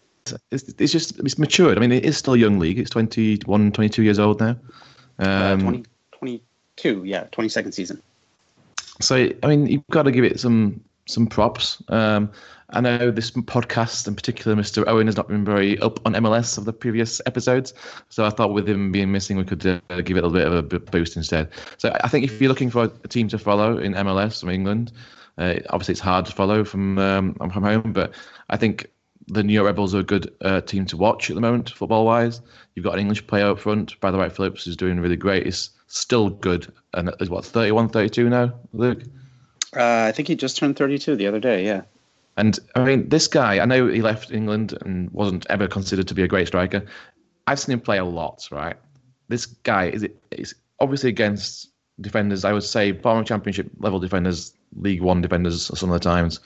[0.52, 1.78] it's it's just it's matured.
[1.78, 2.80] I mean, it is still a young league.
[2.80, 4.56] It's 21, 22 years old now.
[5.20, 8.02] Uh, Um, 20, 22, yeah, 22nd season.
[9.02, 11.82] So I mean, you've got to give it some some props.
[11.90, 12.32] Um,
[12.72, 14.84] I know this podcast in particular, Mr.
[14.88, 17.74] Owen, has not been very up on MLS of the previous episodes.
[18.10, 20.46] So I thought with him being missing, we could uh, give it a little bit
[20.46, 21.50] of a boost instead.
[21.78, 24.92] So I think if you're looking for a team to follow in MLS from England,
[25.40, 28.14] uh, obviously it's hard to follow from um, from home, but
[28.50, 28.88] I think
[29.28, 31.70] the New York Red Bulls are a good uh, team to watch at the moment,
[31.70, 32.42] football wise.
[32.76, 35.46] You've got an English player up front, Bradley Wright Phillips, is doing really great.
[35.46, 39.02] He's still good, and is what 31, 32 now, Luke.
[39.76, 41.84] Uh, I think he just turned 32 the other day, yeah.
[42.38, 46.14] And I mean, this guy, I know he left England and wasn't ever considered to
[46.14, 46.86] be a great striker.
[47.48, 48.76] I've seen him play a lot, right?
[49.28, 51.70] This guy is is obviously against
[52.02, 52.46] defenders.
[52.46, 56.40] I would say former championship level defenders, League One defenders, some of the times.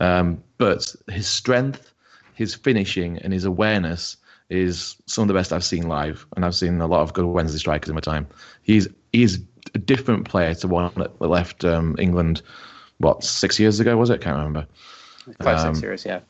[0.00, 1.92] Um, but his strength,
[2.34, 4.16] his finishing, and his awareness
[4.50, 6.26] is some of the best I've seen live.
[6.36, 8.26] And I've seen a lot of good Wednesday strikers in my time.
[8.62, 9.38] He's he's
[9.74, 12.42] a different player to one that left um, England.
[12.98, 14.14] What six years ago was it?
[14.14, 14.66] I can't remember.
[15.42, 16.20] Five, Um, six years, yeah.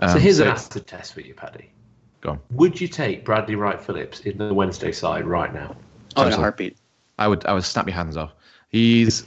[0.00, 1.70] So Um, here's so an acid test for you, Paddy.
[2.20, 2.40] Go on.
[2.52, 5.76] Would you take Bradley Wright Phillips in the Wednesday side right now?
[6.16, 6.76] Oh, in a heartbeat.
[7.18, 8.32] I would I would snap your hands off.
[8.70, 9.24] He's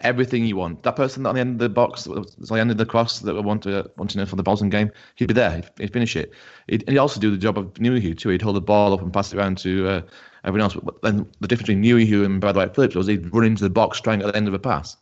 [0.00, 0.82] everything you want.
[0.82, 2.86] That person on the end of the box, that was on the end of the
[2.86, 5.50] cross that want to wanting for the Bolton game, he'd be there.
[5.50, 6.32] He'd, he'd finish it.
[6.68, 8.28] He'd, and he'd also do the job of Nuhiu too.
[8.30, 10.00] He'd hold the ball up and pass it around to uh,
[10.44, 10.74] everyone else.
[10.74, 13.70] But then the difference between Nuhiu and Brad Wright Phillips was he'd run into the
[13.70, 14.96] box trying at the end of a pass.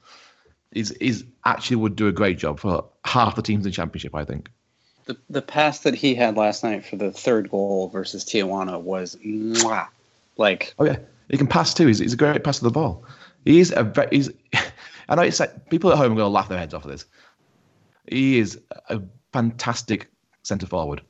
[0.73, 4.15] He's, he's actually would do a great job for half the teams in the championship,
[4.15, 4.51] I think.
[5.07, 9.17] The, the pass that he had last night for the third goal versus Tijuana was
[9.17, 9.89] mwah.
[10.39, 10.97] like Oh yeah,
[11.31, 11.87] he can pass too.
[11.87, 13.05] He's, he's a great passer of the ball.
[13.45, 14.31] He's a very, he's.
[15.09, 16.91] I know it's like people at home are going to laugh their heads off of
[16.91, 17.05] this.
[18.09, 19.01] He is a
[19.33, 20.09] fantastic
[20.43, 21.03] centre forward.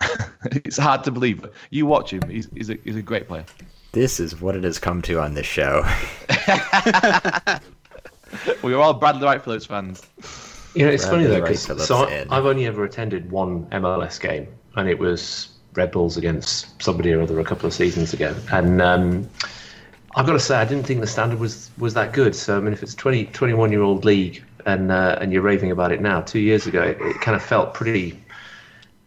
[0.44, 2.28] it's hard to believe, but you watch him.
[2.28, 3.44] He's, he's a he's a great player.
[3.92, 5.84] This is what it has come to on this show.
[8.62, 10.02] We are all Bradley Wright Phillips fans.
[10.74, 14.48] You know, it's funny though because so I, I've only ever attended one MLS game,
[14.76, 18.34] and it was Red Bulls against somebody or other a couple of seasons ago.
[18.50, 19.28] And um,
[20.16, 22.34] I've got to say, I didn't think the standard was was that good.
[22.36, 25.70] So I mean, if it's 20, 21 year old league and uh, and you're raving
[25.70, 28.20] about it now, two years ago, it, it kind of felt pretty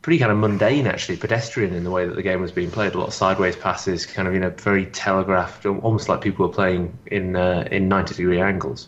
[0.02, 2.94] pretty kind of mundane, actually, pedestrian in the way that the game was being played.
[2.96, 6.54] A lot of sideways passes, kind of you know very telegraphed, almost like people were
[6.54, 8.88] playing in uh, in ninety degree angles.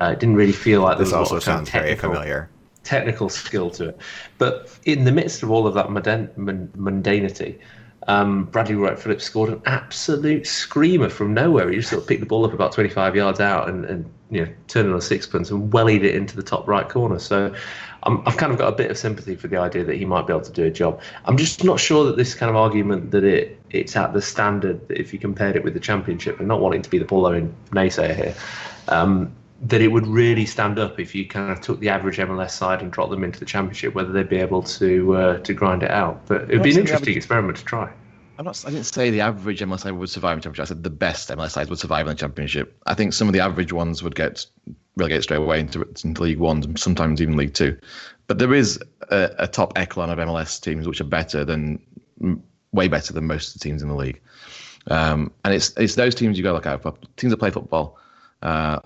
[0.00, 1.88] Uh, it didn't really feel like there This was a lot also of sounds very
[1.90, 2.48] technical- familiar.
[2.84, 3.98] technical skill to it.
[4.38, 7.58] But in the midst of all of that mundane, mun- mundanity,
[8.08, 11.68] um, Bradley Wright Phillips scored an absolute screamer from nowhere.
[11.70, 14.44] He just sort of picked the ball up about 25 yards out and, and you
[14.44, 17.18] know turned on a sixpence and wellied it into the top right corner.
[17.18, 17.54] So
[18.04, 20.26] I'm, I've kind of got a bit of sympathy for the idea that he might
[20.26, 21.00] be able to do a job.
[21.24, 24.80] I'm just not sure that this kind of argument that it it's at the standard
[24.88, 28.14] if you compared it with the championship and not wanting to be the ball-owning naysayer
[28.14, 28.34] here.
[28.88, 32.50] Um, that it would really stand up if you kind of took the average MLS
[32.50, 35.82] side and dropped them into the championship, whether they'd be able to uh, to grind
[35.82, 36.26] it out.
[36.26, 37.90] But it would be an interesting average- experiment to try.
[38.38, 38.62] I'm not.
[38.66, 40.62] I didn't say the average MLS side would survive in the championship.
[40.62, 42.78] I said the best MLS sides would survive in the championship.
[42.86, 44.44] I think some of the average ones would get
[44.96, 47.78] relegated straight away into, into League One, and sometimes even League Two.
[48.26, 48.78] But there is
[49.10, 51.80] a, a top echelon of MLS teams which are better than,
[52.72, 54.20] way better than most of the teams in the league.
[54.88, 56.94] Um, and it's it's those teams you got to look out for.
[57.16, 57.98] Teams that play football.
[58.42, 58.80] Uh,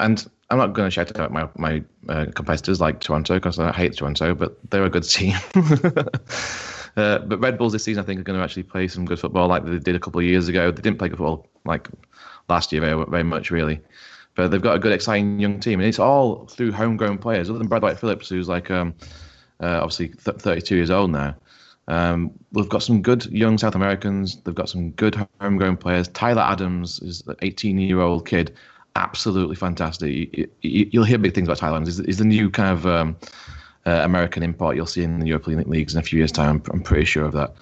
[0.00, 3.72] and I'm not going to shout out my my uh, competitors like Toronto because I
[3.72, 5.36] hate Toronto, but they're a good team.
[6.96, 9.20] uh, but Red Bulls this season, I think, are going to actually play some good
[9.20, 10.70] football like they did a couple of years ago.
[10.70, 11.88] They didn't play football like
[12.48, 13.80] last year very, very much, really.
[14.34, 17.48] But they've got a good, exciting young team, and it's all through homegrown players.
[17.48, 18.94] Other than Brad Wright Phillips, who's like um,
[19.60, 21.36] uh, obviously th- 32 years old now.
[21.88, 24.36] Um, we've got some good young South Americans.
[24.42, 26.08] They've got some good homegrown players.
[26.08, 28.56] Tyler Adams is an 18 year old kid
[29.00, 30.50] absolutely fantastic.
[30.62, 31.88] You, will hear big things about Thailand.
[31.88, 33.16] Is he's the new kind of um,
[33.86, 36.48] uh, American import you'll see in the European leagues in a few years' time.
[36.50, 37.54] I'm, I'm pretty sure of that.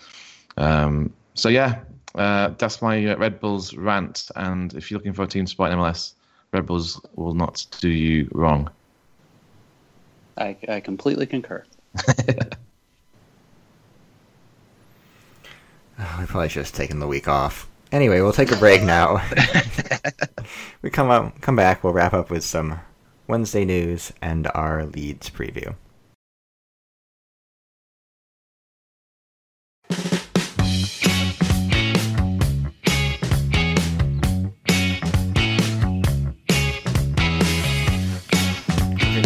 [0.57, 1.81] Um, so yeah,
[2.15, 4.31] uh, that's my uh, Red Bulls rant.
[4.37, 6.15] And if you're looking for a team to support in MLS,
[6.53, 8.69] Red Bulls will not do you wrong.
[10.37, 11.65] I, I completely concur.
[16.19, 17.68] We probably should have taken the week off.
[17.91, 19.27] Anyway, we'll take a break now.
[20.83, 21.83] we come up, come back.
[21.83, 22.81] We'll wrap up with some
[23.27, 25.75] Wednesday news and our Leeds preview.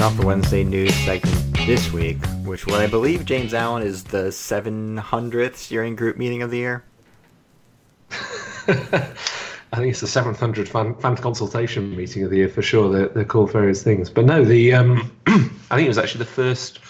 [0.00, 4.30] Off the Wednesday news segment this week, which what I believe James Allen is the
[4.30, 6.84] 700th steering group meeting of the year.
[9.72, 12.92] I think it's the 700 fan, fan consultation meeting of the year for sure.
[12.92, 14.10] They're, they're called various things.
[14.10, 16.80] But no, the um, I think it was actually the first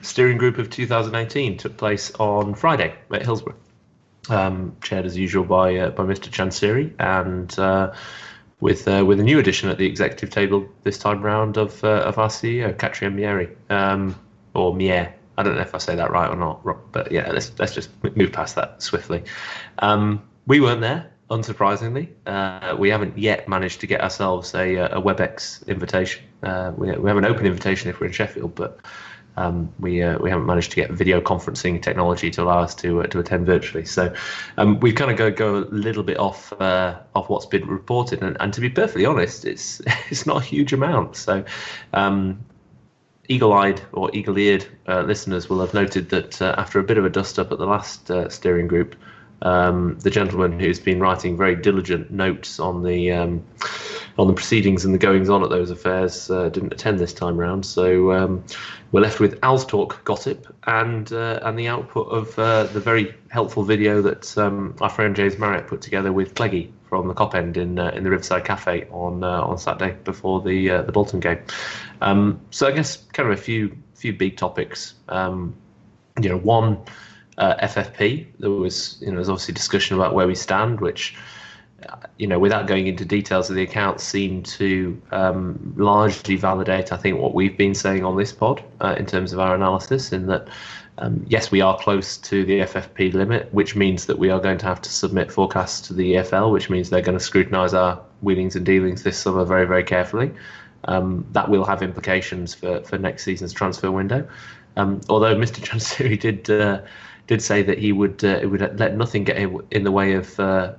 [0.00, 3.56] steering group of 2018 took place on Friday at Hillsborough,
[4.28, 6.30] um, chaired as usual by uh, by Mr.
[6.30, 7.94] Chansiri, and uh,
[8.60, 11.88] with uh, with a new addition at the executive table this time round of uh,
[11.88, 14.18] of our CEO Katrien Meire um,
[14.54, 15.14] or Mier.
[15.38, 17.90] I don't know if I say that right or not, but yeah, let's let's just
[18.16, 19.22] move past that swiftly.
[19.78, 22.08] Um, we weren't there, unsurprisingly.
[22.26, 26.22] Uh, we haven't yet managed to get ourselves a, a WebEx invitation.
[26.42, 28.80] Uh, we, we have an open invitation if we're in Sheffield, but
[29.36, 33.02] um, we uh, we haven't managed to get video conferencing technology to allow us to
[33.02, 33.86] uh, to attend virtually.
[33.86, 34.14] So
[34.58, 38.22] um, we kind of go go a little bit off uh, off what's been reported,
[38.22, 41.16] and, and to be perfectly honest, it's it's not a huge amount.
[41.16, 41.44] So.
[41.92, 42.44] Um,
[43.28, 47.52] eagle-eyed or eagle-eared uh, listeners will have noted that after a bit of a dust-up
[47.52, 48.96] at the last steering group,
[49.42, 53.44] um, the gentleman who's been writing very diligent notes on the um,
[54.18, 57.36] on the proceedings and the goings on at those affairs uh, didn't attend this time
[57.36, 57.64] round.
[57.64, 58.44] So um,
[58.92, 63.14] we're left with Al's talk gossip and uh, and the output of uh, the very
[63.30, 67.34] helpful video that um, our friend James Marriott put together with Cleggy from the Kop
[67.34, 70.92] End in uh, in the Riverside Cafe on uh, on Saturday before the uh, the
[70.92, 71.38] Bolton game.
[72.00, 74.94] Um, so I guess kind of a few few big topics.
[75.08, 75.56] Um,
[76.20, 76.78] you know, one
[77.38, 78.26] uh, FFP.
[78.38, 81.16] There was, you know, there's obviously discussion about where we stand, which,
[82.18, 86.96] you know, without going into details of the account, seem to um, largely validate, I
[86.96, 90.12] think, what we've been saying on this pod uh, in terms of our analysis.
[90.12, 90.48] In that,
[90.98, 94.58] um, yes, we are close to the FFP limit, which means that we are going
[94.58, 98.00] to have to submit forecasts to the EFL, which means they're going to scrutinise our
[98.20, 100.32] wheelings and dealings this summer very, very carefully.
[100.84, 104.28] Um, that will have implications for, for next season's transfer window.
[104.76, 105.60] Um, although Mr.
[105.60, 106.80] Chansiri did uh,
[107.26, 109.36] did say that he would uh, would let nothing get
[109.70, 110.74] in the way of uh,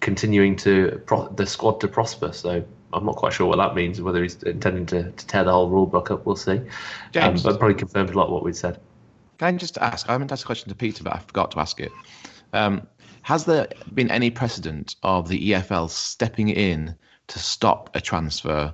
[0.00, 2.32] continuing to pro- the squad to prosper.
[2.32, 4.00] So I'm not quite sure what that means.
[4.00, 6.60] Whether he's intending to, to tear the whole rule book up, we'll see.
[7.12, 8.80] James, um, but probably confirmed a lot of what we'd said.
[9.38, 10.08] Can I just ask?
[10.08, 11.92] I meant to ask a question to Peter, but I forgot to ask it.
[12.52, 12.86] Um,
[13.22, 16.94] has there been any precedent of the EFL stepping in
[17.26, 18.72] to stop a transfer,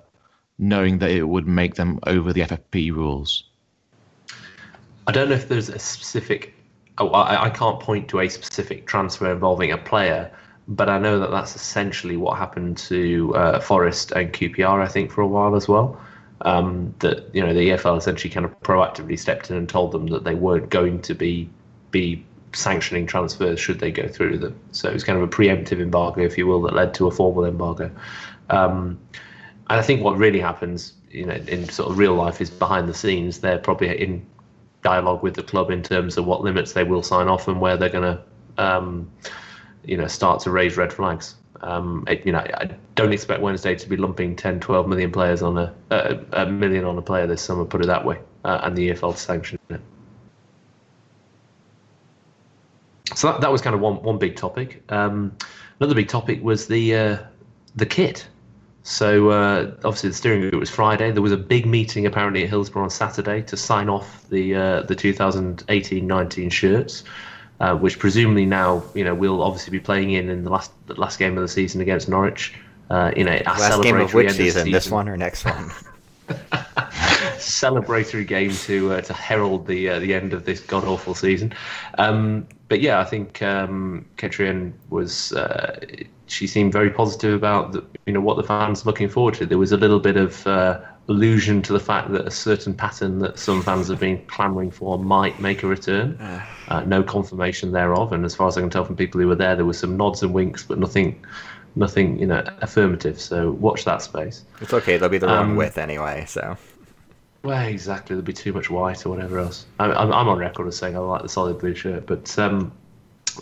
[0.59, 3.45] knowing that it would make them over the FFP rules?
[5.07, 6.55] I don't know if there's a specific
[6.99, 10.31] Oh, I, I can't point to a specific transfer involving a player,
[10.69, 15.11] but I know that that's essentially what happened to uh, Forest and QPR, I think,
[15.11, 16.01] for a while as well.
[16.45, 20.09] Um, that you know the EFL essentially kind of proactively stepped in and told them
[20.09, 21.49] that they weren't going to be
[21.93, 22.25] be
[22.55, 24.59] sanctioning transfers should they go through them.
[24.73, 27.11] So it was kind of a preemptive embargo, if you will, that led to a
[27.11, 27.91] formal embargo.
[28.51, 28.99] Um,
[29.71, 32.89] and I think what really happens, you know, in sort of real life is behind
[32.89, 33.39] the scenes.
[33.39, 34.27] They're probably in
[34.83, 37.77] dialogue with the club in terms of what limits they will sign off and where
[37.77, 39.11] they're going to, um,
[39.85, 41.37] you know, start to raise red flags.
[41.61, 45.43] Um, it, you know, I don't expect Wednesday to be lumping 10, 12 million players
[45.43, 47.65] on a, a, a million on a player this summer.
[47.65, 49.81] Put it that way, uh, and the EFL to sanction it.
[53.15, 54.83] so that, that was kind of one one big topic.
[54.91, 55.37] Um,
[55.81, 57.19] another big topic was the uh,
[57.77, 58.27] the kit.
[58.85, 61.13] So uh, obviously the steering group was Friday.
[61.13, 64.83] There was a big meeting apparently at Hillsborough on Saturday to sign off the uh,
[64.83, 67.05] the 2018-19 shirts,
[67.61, 70.95] uh, which presumably now you know we'll obviously be playing in in the last the
[70.95, 72.55] last game of the season against Norwich.
[72.91, 74.71] Uh, you know, a Last game of which end season?
[74.71, 75.71] This one or next one?
[77.61, 81.53] celebratory game to uh, to herald the uh, the end of this god awful season.
[81.99, 85.79] Um, but yeah, I think um, Katrien was uh,
[86.27, 89.47] she seemed very positive about the, you know what the fans are looking forward to.
[89.47, 93.19] There was a little bit of uh, allusion to the fact that a certain pattern
[93.19, 96.17] that some fans have been clamouring for might make a return.
[96.69, 99.35] Uh, no confirmation thereof, and as far as I can tell from people who were
[99.45, 101.23] there, there were some nods and winks, but nothing.
[101.75, 103.19] Nothing, you know, affirmative.
[103.19, 104.45] So watch that space.
[104.61, 104.99] it's okay.
[104.99, 106.27] They'll be the wrong Um, width anyway.
[106.29, 106.55] So
[107.43, 108.15] Well, exactly.
[108.15, 109.67] There'd be too much white or whatever else.
[109.81, 112.73] I'm, I'm on record as saying I like the solid blue shirt, but um,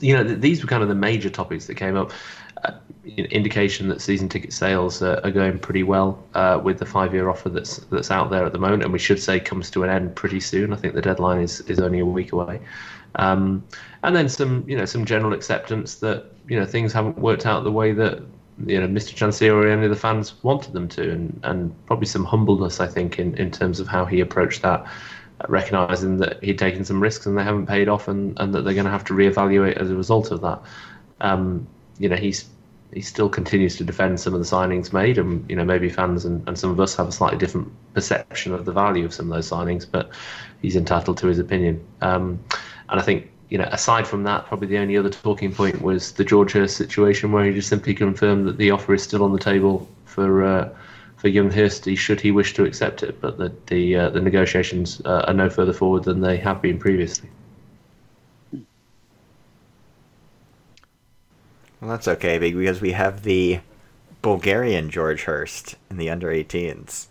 [0.00, 2.12] you know, th- these were kind of the major topics that came up.
[2.64, 2.72] Uh,
[3.04, 7.78] indication that season ticket sales are going pretty well uh, with the five-year offer that's
[7.90, 10.40] that's out there at the moment, and we should say comes to an end pretty
[10.40, 10.72] soon.
[10.72, 12.60] I think the deadline is, is only a week away.
[13.16, 13.64] Um,
[14.02, 17.64] and then some, you know, some general acceptance that you know things haven't worked out
[17.64, 18.22] the way that
[18.66, 19.70] you know Mr.
[19.70, 23.34] Any of the fans wanted them to, and, and probably some humbleness, I think, in,
[23.36, 27.36] in terms of how he approached that, uh, recognizing that he'd taken some risks and
[27.36, 29.96] they haven't paid off, and, and that they're going to have to reevaluate as a
[29.96, 30.60] result of that.
[31.20, 31.66] Um,
[31.98, 32.48] you know, he's
[32.92, 36.24] he still continues to defend some of the signings made, and you know maybe fans
[36.24, 39.30] and, and some of us have a slightly different perception of the value of some
[39.30, 40.10] of those signings, but
[40.60, 41.84] he's entitled to his opinion.
[42.00, 42.42] Um,
[42.88, 46.12] and I think you know, aside from that, probably the only other talking point was
[46.12, 49.32] the George Hirst situation, where he just simply confirmed that the offer is still on
[49.32, 50.68] the table for uh,
[51.16, 55.02] for young Hirsty, should he wish to accept it, but that the uh, the negotiations
[55.04, 57.28] uh, are no further forward than they have been previously.
[61.80, 63.60] well, that's okay because we have the
[64.22, 67.06] Bulgarian George Hirst in the under 18s.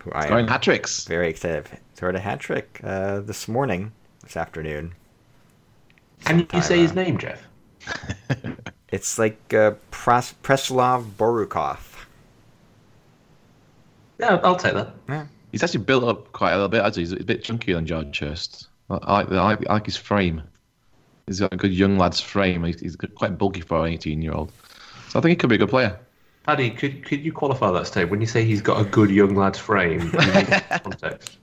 [0.00, 1.04] Who I Scoring am hat tricks.
[1.06, 1.66] very excited.
[1.94, 3.92] Scored a hat trick uh, this morning,
[4.28, 4.94] this afternoon.
[6.24, 7.42] Can you say his uh, name, Jeff?
[8.90, 12.06] It's like uh, Pras- Preslav Borukov.
[14.18, 14.94] Yeah, I'll take that.
[15.08, 15.26] Yeah.
[15.52, 16.82] He's actually built up quite a little bit.
[16.82, 18.68] Actually, he's a bit chunkier than George Hirst.
[18.88, 20.42] I I like, I like, I like his frame.
[21.26, 22.64] He's got a good young lad's frame.
[22.64, 24.52] He's, he's quite bulky for an 18 year old.
[25.10, 25.98] So I think he could be a good player.
[26.44, 29.34] Paddy, could could you qualify that statement when you say he's got a good young
[29.34, 30.10] lad's frame?
[30.82, 31.38] context.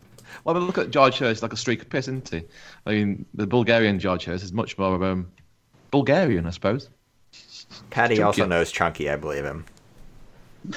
[0.45, 2.43] Well, but look at George Hirst, like a streak of piss, isn't he?
[2.85, 5.27] I mean, the Bulgarian George Hirst is much more of um,
[5.89, 6.89] Bulgarian, I suppose.
[7.89, 8.23] Patty Chunky.
[8.23, 9.65] also knows Chunky, I believe him.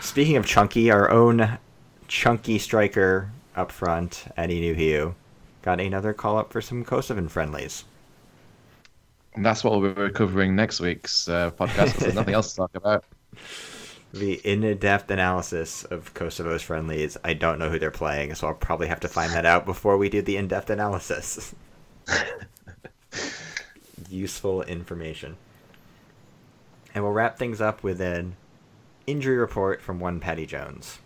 [0.00, 1.56] Speaking of Chunky, our own
[2.08, 5.14] Chunky striker up front, Eddie Nuhiu,
[5.62, 7.84] got another call up for some Kosovan friendlies.
[9.34, 11.96] And that's what we'll be covering next week's uh, podcast.
[11.98, 13.04] There's nothing else to talk about.
[14.12, 17.16] The in-depth analysis of Kosovo's friendlies.
[17.24, 19.96] I don't know who they're playing, so I'll probably have to find that out before
[19.96, 21.54] we do the in-depth analysis.
[24.10, 25.36] Useful information.
[26.94, 28.36] And we'll wrap things up with an
[29.06, 30.98] injury report from one Patty Jones.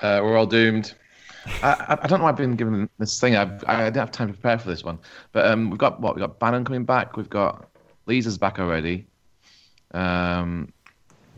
[0.00, 0.94] Uh, we're all doomed.
[1.62, 3.36] I, I, don't know why I've been given this thing.
[3.36, 4.98] I, I didn't have time to prepare for this one.
[5.32, 6.14] But um, we've got what?
[6.14, 7.16] We've got Bannan coming back.
[7.16, 7.68] We've got
[8.06, 9.06] Lisa's back already.
[9.92, 10.72] Um,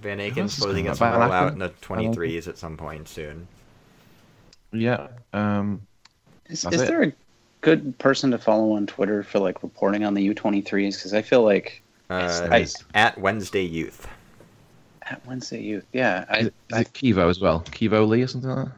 [0.04, 1.12] Van else Aken's is supposedly gets up?
[1.18, 3.48] roll Van out in the 23s at some point soon.
[4.72, 5.08] yeah.
[5.32, 5.82] Um,
[6.46, 7.12] Is, is there a
[7.62, 10.62] good person to follow on Twitter for like reporting on the U23s?
[10.96, 14.06] Because I feel like Uh, I- at Wednesday Youth.
[15.02, 17.60] at Wednesday Youth, yeah, I, is, it, is I it Kivo as well?
[17.70, 18.72] Kivo Lee or something like that?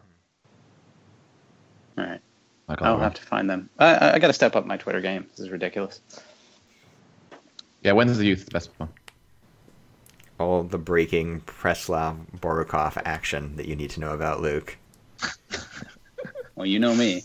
[1.99, 2.21] all right,
[2.69, 3.69] I I'll have to find them.
[3.79, 5.27] I, I, I got to step up my Twitter game.
[5.31, 6.01] This is ridiculous.
[7.83, 8.89] Yeah, when's the youth the best one?
[10.39, 14.77] All the breaking Preslav Borukov action that you need to know about Luke.
[16.57, 17.23] Well, you know me.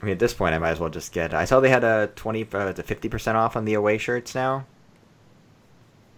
[0.00, 1.34] I mean, at this point, I might as well just get.
[1.34, 4.64] I saw they had a 20 uh, to 50% off on the away shirts now.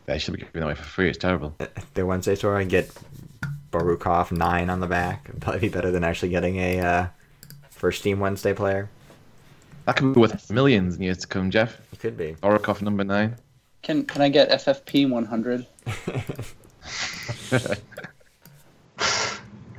[0.05, 1.09] They should be giving away for free.
[1.09, 1.55] It's terrible.
[1.61, 2.91] At The Wednesday store, I can get
[3.73, 5.27] Borukov 9 on the back.
[5.29, 7.07] It'd probably be better than actually getting a uh,
[7.71, 8.91] first team Wednesday player.
[9.87, 11.81] That could be worth millions in years to come, Jeff.
[11.93, 12.35] It could be.
[12.43, 13.37] Borukov number nine.
[13.87, 15.65] Can can I get FFP 100?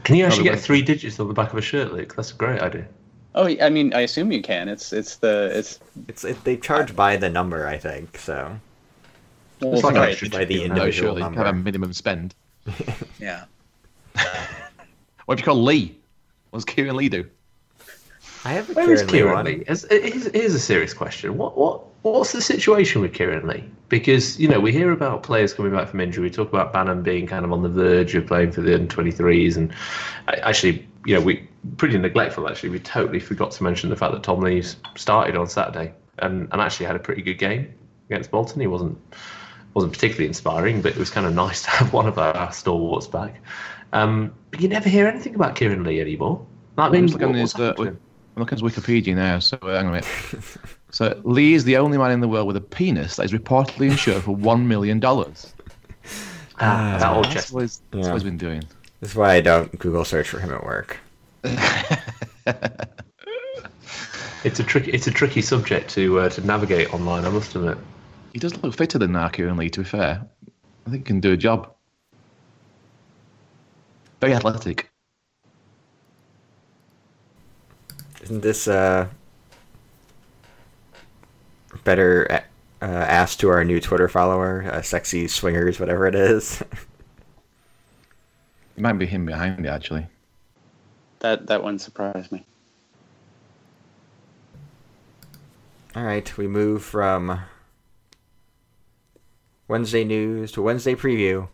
[0.06, 2.16] Can you actually get three digits on the back of a shirt, Luke?
[2.16, 2.88] That's a great idea.
[3.36, 4.70] Oh, I mean, I assume you can.
[4.70, 8.58] It's it's the it's It's it, They charge by the number, I think, so.
[9.60, 11.22] well, It's like right, extra by the chip, No, surely.
[11.22, 11.44] number.
[11.44, 12.34] Have a minimum spend.
[13.20, 13.44] yeah.
[15.26, 16.00] What if you call Lee?
[16.52, 17.26] What does Kieran Lee do?
[18.46, 19.46] I have a Where is Kieran Lee Kieran one.
[19.46, 19.64] Lee?
[19.68, 21.38] Here's, here's, here's a serious question.
[21.38, 23.64] What what what's the situation with Kieran Lee?
[23.90, 26.24] Because you know we hear about players coming back from injury.
[26.24, 28.94] We talk about Bannan being kind of on the verge of playing for the under
[28.94, 29.74] 23s, and
[30.28, 32.50] actually, you know, we pretty neglectful.
[32.50, 36.48] Actually, we totally forgot to mention the fact that Tom Lees started on Saturday and,
[36.52, 37.74] and actually had a pretty good game
[38.10, 38.60] against Bolton.
[38.62, 38.98] He wasn't
[39.74, 43.08] wasn't particularly inspiring, but it was kind of nice to have one of our stalwarts
[43.08, 43.42] back.
[43.94, 46.46] Um, but you never hear anything about Kieran Lee anymore.
[46.78, 48.00] I mean, I'm looking what- at what's his, uh, happened to Wik- him?
[48.36, 49.40] I'm looking at Wikipedia now.
[49.40, 50.58] So uh, hang on a minute.
[50.92, 53.90] so Lee is the only man in the world with a penis that is reportedly
[53.92, 55.54] insured for one million dollars.
[56.60, 58.12] Ah, that old That's what, he's, that's Yeah.
[58.12, 58.64] what he's been doing.
[59.00, 60.98] That's why I don't Google search for him at work.
[64.44, 67.26] It's a tricky, it's a tricky subject to uh, to navigate online.
[67.26, 67.78] I must admit.
[68.34, 69.70] He does look fitter than uh, Kieran Lee.
[69.72, 70.26] To be fair,
[70.86, 71.74] I think he can do a job.
[74.22, 74.90] Very athletic.
[78.24, 79.08] Isn't this uh
[81.84, 82.44] better
[82.82, 86.64] uh, asked to our new Twitter follower, uh, sexy swingers, whatever it is?
[88.78, 90.06] It might be him behind me, actually.
[91.20, 92.46] That that wouldn't surprise me.
[95.96, 97.40] All right, we move from
[99.68, 101.48] Wednesday news to Wednesday preview.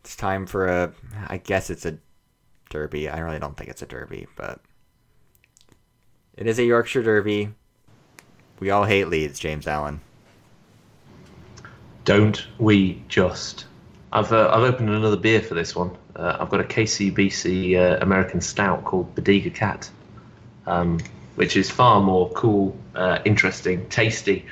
[0.00, 0.92] It's time for a,
[1.28, 1.98] I guess it's a
[2.70, 3.08] derby.
[3.08, 4.60] I really don't think it's a derby, but
[6.36, 7.54] it is a Yorkshire derby.
[8.58, 10.00] We all hate Leeds, James Allen.
[12.06, 13.66] Don't we just?
[14.12, 15.90] I've uh, I've opened another beer for this one.
[16.14, 19.90] Uh, I've got a KCBC uh, American Stout called Bodega Cat,
[20.66, 20.98] um,
[21.34, 24.46] which is far more cool, uh, interesting, tasty,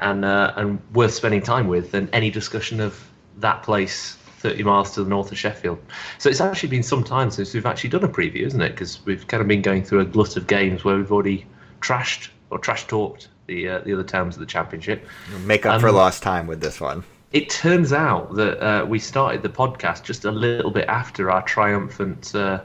[0.00, 3.06] and uh, and worth spending time with than any discussion of
[3.38, 5.78] that place 30 miles to the north of Sheffield.
[6.16, 8.70] So it's actually been some time since we've actually done a preview, isn't it?
[8.70, 11.44] Because we've kind of been going through a glut of games where we've already
[11.80, 15.06] trashed or trash talked the uh, the other towns of the championship.
[15.44, 17.04] Make up for Um, lost time with this one.
[17.32, 21.42] It turns out that uh, we started the podcast just a little bit after our
[21.42, 22.60] triumphant uh,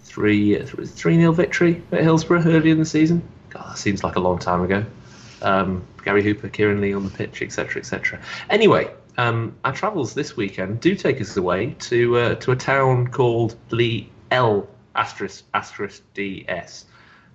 [0.00, 3.22] three three nil victory at Hillsborough early in the season.
[3.50, 4.84] God, that seems like a long time ago.
[5.42, 8.20] Um, Gary Hooper, Kieran Lee on the pitch, etc., etc.
[8.48, 13.08] Anyway, um, our travels this weekend do take us away to uh, to a town
[13.08, 16.86] called Lee L asterisk asterisk DS,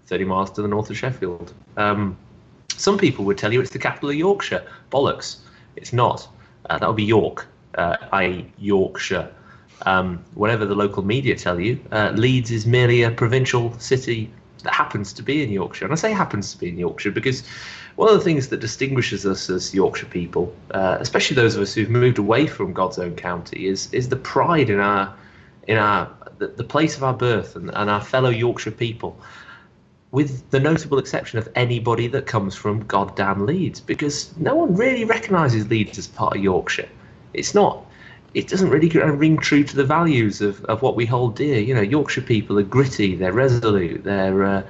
[0.08, 1.54] thirty miles to the north of Sheffield.
[1.78, 2.18] Um,
[2.78, 4.66] some people would tell you it's the capital of Yorkshire.
[4.92, 5.38] Bollocks.
[5.76, 6.28] It's not.
[6.70, 9.32] Uh, that would be York, uh, i.e., Yorkshire.
[9.86, 14.32] Um, whatever the local media tell you, uh, Leeds is merely a provincial city
[14.64, 15.86] that happens to be in Yorkshire.
[15.86, 17.44] And I say happens to be in Yorkshire because
[17.96, 21.74] one of the things that distinguishes us as Yorkshire people, uh, especially those of us
[21.74, 25.14] who've moved away from God's own county, is is the pride in our
[25.68, 29.20] in our the, the place of our birth and, and our fellow Yorkshire people
[30.16, 35.04] with the notable exception of anybody that comes from goddamn Leeds, because no one really
[35.04, 36.88] recognises Leeds as part of Yorkshire.
[37.34, 37.86] It's not.
[38.34, 41.60] It doesn't really ring true to the values of, of what we hold dear.
[41.60, 44.64] You know, Yorkshire people are gritty, they're resolute, they're, uh,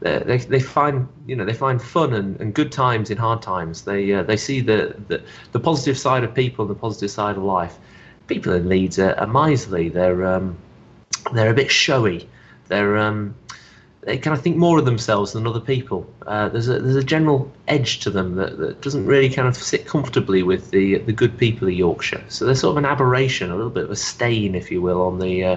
[0.00, 3.82] they they find you know they find fun and, and good times in hard times.
[3.82, 5.20] They uh, they see the, the
[5.50, 7.76] the positive side of people, the positive side of life.
[8.28, 9.88] People in Leeds are, are miserly.
[9.88, 10.56] They're um,
[11.32, 12.28] they're a bit showy.
[12.68, 13.34] They're um,
[14.04, 16.06] they kind of think more of themselves than other people.
[16.26, 19.56] Uh, there's a there's a general edge to them that, that doesn't really kind of
[19.56, 22.24] sit comfortably with the the good people of Yorkshire.
[22.28, 25.02] So they're sort of an aberration, a little bit of a stain, if you will,
[25.02, 25.56] on the uh,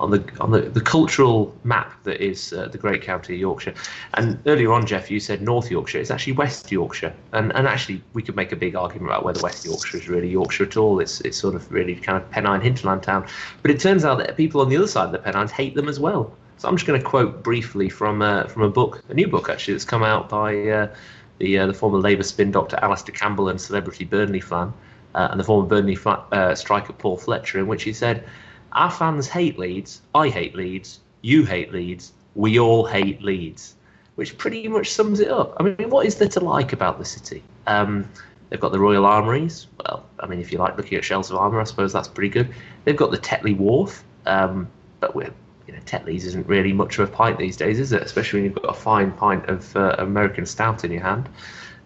[0.00, 3.74] on the on the, the cultural map that is uh, the great county of Yorkshire.
[4.14, 5.98] And earlier on, Jeff, you said North Yorkshire.
[5.98, 9.40] It's actually West Yorkshire, and and actually we could make a big argument about whether
[9.42, 11.00] West Yorkshire is really Yorkshire at all.
[11.00, 13.26] It's it's sort of really kind of Pennine hinterland town.
[13.62, 15.88] But it turns out that people on the other side of the Pennines hate them
[15.88, 16.34] as well.
[16.58, 19.48] So I'm just going to quote briefly from uh, from a book, a new book
[19.48, 20.94] actually, that's come out by uh,
[21.38, 24.72] the uh, the former Labour spin doctor Alastair Campbell and celebrity Burnley fan,
[25.14, 28.24] uh, and the former Burnley uh, striker Paul Fletcher, in which he said,
[28.72, 30.02] "Our fans hate Leeds.
[30.16, 30.98] I hate Leeds.
[31.22, 32.12] You hate Leeds.
[32.34, 33.76] We all hate Leeds."
[34.16, 35.56] Which pretty much sums it up.
[35.60, 37.44] I mean, what is there to like about the city?
[37.68, 38.10] Um,
[38.50, 39.68] they've got the Royal Armouries.
[39.78, 42.30] Well, I mean, if you like looking at shells of armour, I suppose that's pretty
[42.30, 42.52] good.
[42.84, 45.32] They've got the Tetley Wharf, um, but we're
[45.68, 48.02] you know, Tetley's isn't really much of a pint these days, is it?
[48.02, 51.28] Especially when you've got a fine pint of uh, American stout in your hand.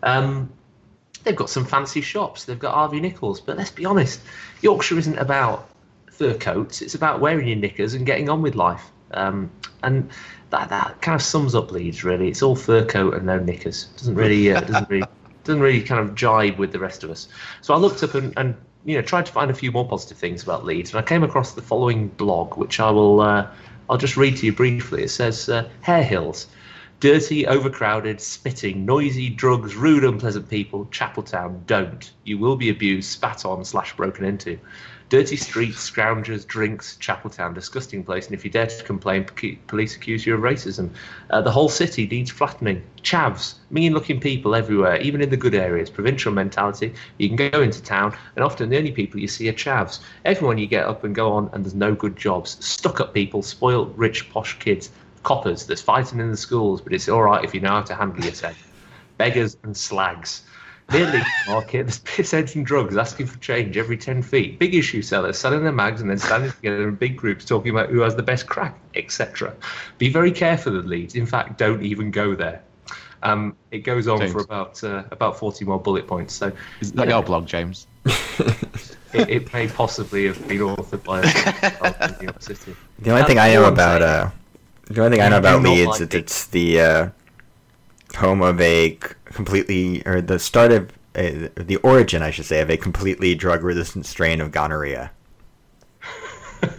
[0.05, 0.53] Um,
[1.25, 2.45] they've got some fancy shops.
[2.45, 4.21] They've got Harvey Nichols, but let's be honest,
[4.61, 5.69] Yorkshire isn't about
[6.13, 6.81] fur coats.
[6.81, 8.91] It's about wearing your knickers and getting on with life.
[9.11, 9.51] Um,
[9.83, 10.09] and
[10.51, 12.05] that that kind of sums up Leeds.
[12.05, 13.87] Really, it's all fur coat and no knickers.
[13.97, 15.07] Doesn't really uh, doesn't really
[15.43, 17.27] doesn't really kind of jibe with the rest of us.
[17.63, 18.55] So I looked up and, and
[18.85, 21.25] you know tried to find a few more positive things about Leeds, and I came
[21.25, 23.51] across the following blog, which I will uh,
[23.93, 25.03] I'll just read to you briefly.
[25.03, 26.47] It says uh, Hills.
[27.01, 30.87] Dirty, overcrowded, spitting, noisy, drugs, rude, unpleasant people.
[30.87, 32.11] Chapeltown, don't.
[32.25, 34.59] You will be abused, spat on, slash broken into.
[35.13, 38.25] Dirty streets, scroungers, drinks, Chapeltown, disgusting place.
[38.25, 39.27] And if you dare to complain,
[39.67, 40.89] police accuse you of racism.
[41.29, 42.83] Uh, the whole city needs flattening.
[43.03, 45.91] Chavs, mean-looking people everywhere, even in the good areas.
[45.91, 46.95] Provincial mentality.
[47.19, 50.01] You can go into town, and often the only people you see are chavs.
[50.25, 52.57] Everyone you get up and go on, and there's no good jobs.
[52.65, 54.89] Stuck-up people, spoiled, rich, posh kids.
[55.25, 57.95] Coppers, there's fighting in the schools, but it's all right if you know how to
[57.95, 58.57] handle yourself.
[59.19, 60.45] Beggars and slags.
[60.91, 64.59] Near Leeds Market, there's pissheads and drugs asking for change every 10 feet.
[64.59, 67.89] Big issue sellers selling their mags and then standing together in big groups talking about
[67.89, 69.55] who has the best crack, etc.
[69.99, 71.15] Be very careful of Leeds.
[71.15, 72.63] In fact, don't even go there.
[73.23, 74.33] Um, it goes on James.
[74.33, 76.35] for about uh, about 40 more bullet points.
[76.35, 77.15] So Is that Yeah.
[77.15, 77.87] your blog, James?
[78.05, 82.75] it, it may possibly have been authored by a New York City.
[82.99, 84.31] The only thing I all know about uh,
[84.87, 86.15] the only thing I know about do Leeds like is it.
[86.15, 87.09] it's the uh,
[88.17, 92.71] home of a completely or the start of uh, the origin, I should say, of
[92.71, 95.11] a completely drug-resistant strain of gonorrhea.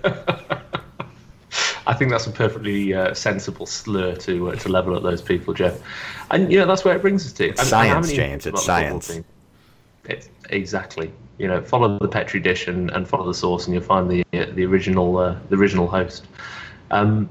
[1.86, 5.53] I think that's a perfectly uh, sensible slur to uh, to level at those people,
[5.53, 5.79] Jeff.
[6.31, 7.49] And you know that's where it brings us to.
[7.49, 9.19] It's and how science, James, it's science.
[10.05, 11.11] It's exactly.
[11.39, 14.23] You know, follow the petri dish and, and follow the source, and you'll find the
[14.34, 16.25] uh, the original uh, the original host.
[16.91, 17.29] Um,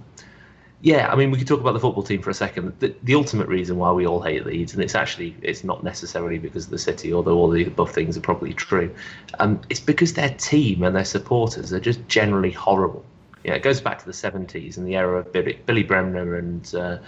[0.83, 2.75] yeah, I mean, we could talk about the football team for a second.
[2.81, 6.39] The, the ultimate reason why we all hate Leeds, and it's actually it's not necessarily
[6.39, 8.93] because of the city, although all the above things are probably true.
[9.39, 13.05] Um, it's because their team and their supporters are just generally horrible.
[13.45, 16.75] Yeah, it goes back to the '70s and the era of Billy, Billy Bremner and
[16.75, 16.99] uh,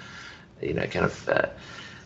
[0.62, 1.48] you know, kind of uh,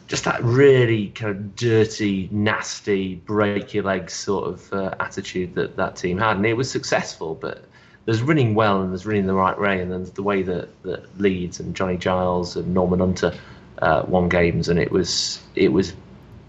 [0.07, 5.77] just that really kind of dirty, nasty, break your legs sort of uh, attitude that
[5.77, 7.35] that team had, and it was successful.
[7.35, 7.67] But
[8.09, 11.21] there's running well and there's running the right way, and then the way that, that
[11.21, 13.35] Leeds and Johnny Giles and Norman Hunter
[13.83, 15.93] uh, won games, and it was it was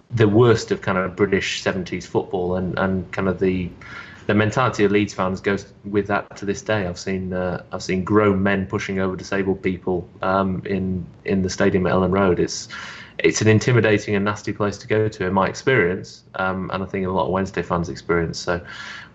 [0.10, 3.70] the worst of kind of British 70s football, and, and kind of the
[4.28, 6.88] the mentality of Leeds fans goes with that to this day.
[6.88, 11.50] I've seen uh, I've seen grown men pushing over disabled people um, in in the
[11.50, 12.40] stadium at Elland Road.
[12.40, 12.70] It's
[13.24, 16.86] it's an intimidating and nasty place to go to in my experience, um, and I
[16.86, 18.40] think a lot of Wednesday fans' experience.
[18.40, 18.62] So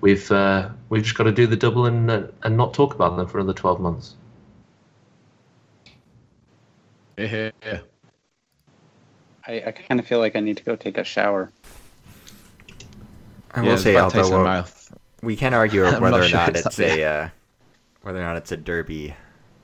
[0.00, 3.16] we've uh, we've just got to do the double and uh, and not talk about
[3.16, 4.16] them for another 12 months.
[7.16, 7.80] Yeah, yeah.
[9.46, 11.52] I, I kind of feel like I need to go take a shower.
[13.52, 16.24] I will it's say, bad taste in although the we can argue whether not or
[16.24, 17.28] sure not it's it's a uh,
[18.02, 19.14] whether or not it's a derby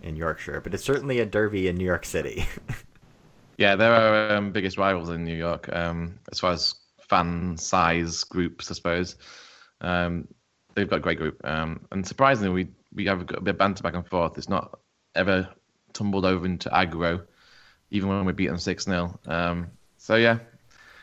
[0.03, 2.47] in Yorkshire, but it's certainly a derby in New York City.
[3.61, 6.77] Yeah, they're our um, biggest rivals in New York um, as far as
[7.11, 9.17] fan size groups, I suppose.
[9.83, 10.29] Um,
[10.75, 13.83] they've got a great group, um, and surprisingly, we we have a bit of banter
[13.83, 14.39] back and forth.
[14.39, 14.79] It's not
[15.15, 15.47] ever
[15.93, 17.23] tumbled over into aggro,
[17.91, 19.67] even when we beat them six 0 um,
[19.99, 20.39] So yeah,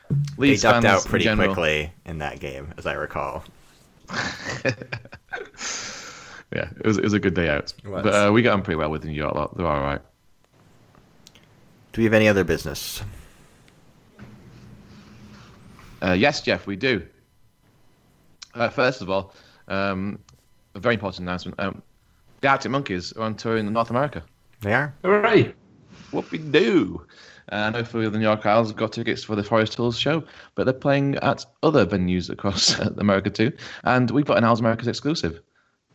[0.10, 0.16] they
[0.50, 3.44] Leeds ducked out pretty general- quickly in that game, as I recall.
[6.54, 8.78] Yeah, it was it was a good day out, but uh, we got on pretty
[8.78, 9.58] well with the New York lot.
[9.58, 10.02] They're all right.
[11.98, 13.02] Do we have any other business?
[16.00, 17.04] Uh, yes, Jeff, we do.
[18.54, 19.34] Uh, first of all,
[19.68, 20.20] um,
[20.76, 21.60] a very important announcement.
[21.60, 21.82] Um,
[22.42, 24.24] the Arctic Monkeys are on tour in North America.
[24.62, 24.94] They are.
[25.04, 25.56] Hooray!
[26.12, 27.04] What we do?
[27.52, 29.98] Uh, I know for the New York Owls have got tickets for the Forest Hills
[29.98, 30.24] show,
[30.54, 33.52] but they're playing at other venues across America too.
[33.86, 35.42] And we've got an Owls America's exclusive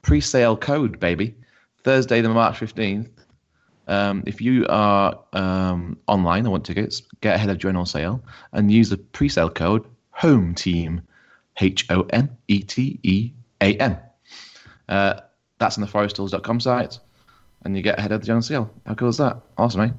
[0.03, 1.37] pre-sale code, baby.
[1.85, 3.22] Thursday, the March 15th.
[3.89, 8.23] Um, if you are um, online and want tickets, get ahead of general sale
[8.53, 11.03] and use the pre-sale code Home Team,
[11.61, 13.97] H O N E T E A M.
[14.89, 15.21] Uh,
[15.59, 16.99] that's on the foresthills.com site,
[17.65, 18.71] and you get ahead of the general sale.
[18.87, 19.39] How cool is that?
[19.59, 19.91] Awesome, eh?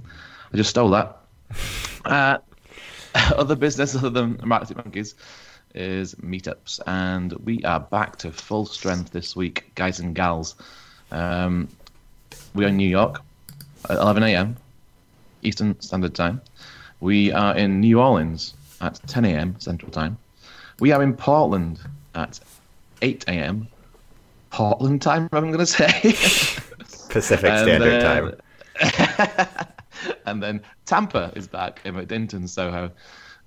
[0.53, 1.17] I just stole that.
[2.05, 2.37] Uh,
[3.37, 5.15] other business other than Arctic Monkeys
[5.73, 10.55] is meetups, and we are back to full strength this week, guys and gals.
[11.11, 11.69] Um,
[12.53, 13.21] we are in New York
[13.89, 14.55] at 11 a.m.
[15.41, 16.41] Eastern Standard Time.
[16.99, 19.55] We are in New Orleans at 10 a.m.
[19.59, 20.17] Central Time.
[20.79, 21.79] We are in Portland
[22.15, 22.39] at
[23.01, 23.67] 8 a.m.
[24.51, 25.87] Portland time, I'm going to say.
[27.09, 28.37] Pacific And Standard then-
[28.79, 29.57] Time.
[30.25, 32.91] and then Tampa is back in MacDinton, Soho,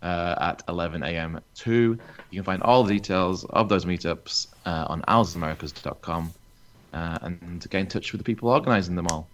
[0.03, 1.41] uh, at 11 a.m.
[1.55, 1.99] too.
[2.31, 6.33] You can find all the details of those meetups uh, on owlsamericas.com
[6.93, 9.29] uh, and get in touch with the people organising them all.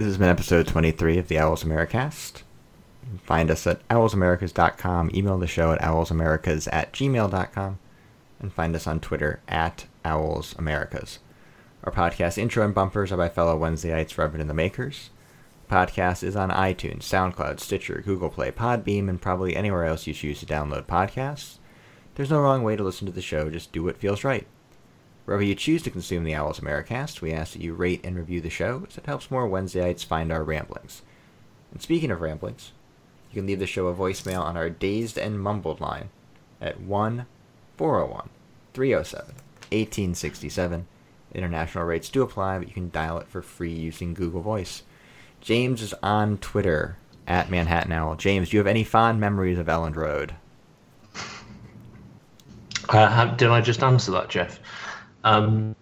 [0.00, 2.40] This has been episode 23 of the Owls Americast.
[3.22, 5.10] Find us at owlsamericas.com.
[5.12, 7.78] Email the show at owlsamericas at gmail.com.
[8.40, 11.18] And find us on Twitter at owlsamericas.
[11.84, 15.10] Our podcast intro and bumpers are by fellow Wednesdayites Reverend and the Makers.
[15.68, 20.14] The podcast is on iTunes, SoundCloud, Stitcher, Google Play, Podbean, and probably anywhere else you
[20.14, 21.58] choose to download podcasts.
[22.14, 24.46] There's no wrong way to listen to the show, just do what feels right.
[25.30, 28.40] Wherever you choose to consume the Owls Americast, we ask that you rate and review
[28.40, 31.02] the show, as it helps more Wednesdayites find our ramblings.
[31.70, 32.72] And speaking of ramblings,
[33.30, 36.08] you can leave the show a voicemail on our Dazed and Mumbled line
[36.60, 37.26] at 1
[37.76, 38.28] 401
[38.74, 39.26] 307
[39.70, 40.88] 1867.
[41.32, 44.82] International rates do apply, but you can dial it for free using Google Voice.
[45.40, 46.96] James is on Twitter
[47.28, 48.16] at Manhattan Owl.
[48.16, 50.34] James, do you have any fond memories of Elland Road?
[52.88, 54.58] Uh, have, did I just answer that, Jeff?
[55.24, 55.74] Um,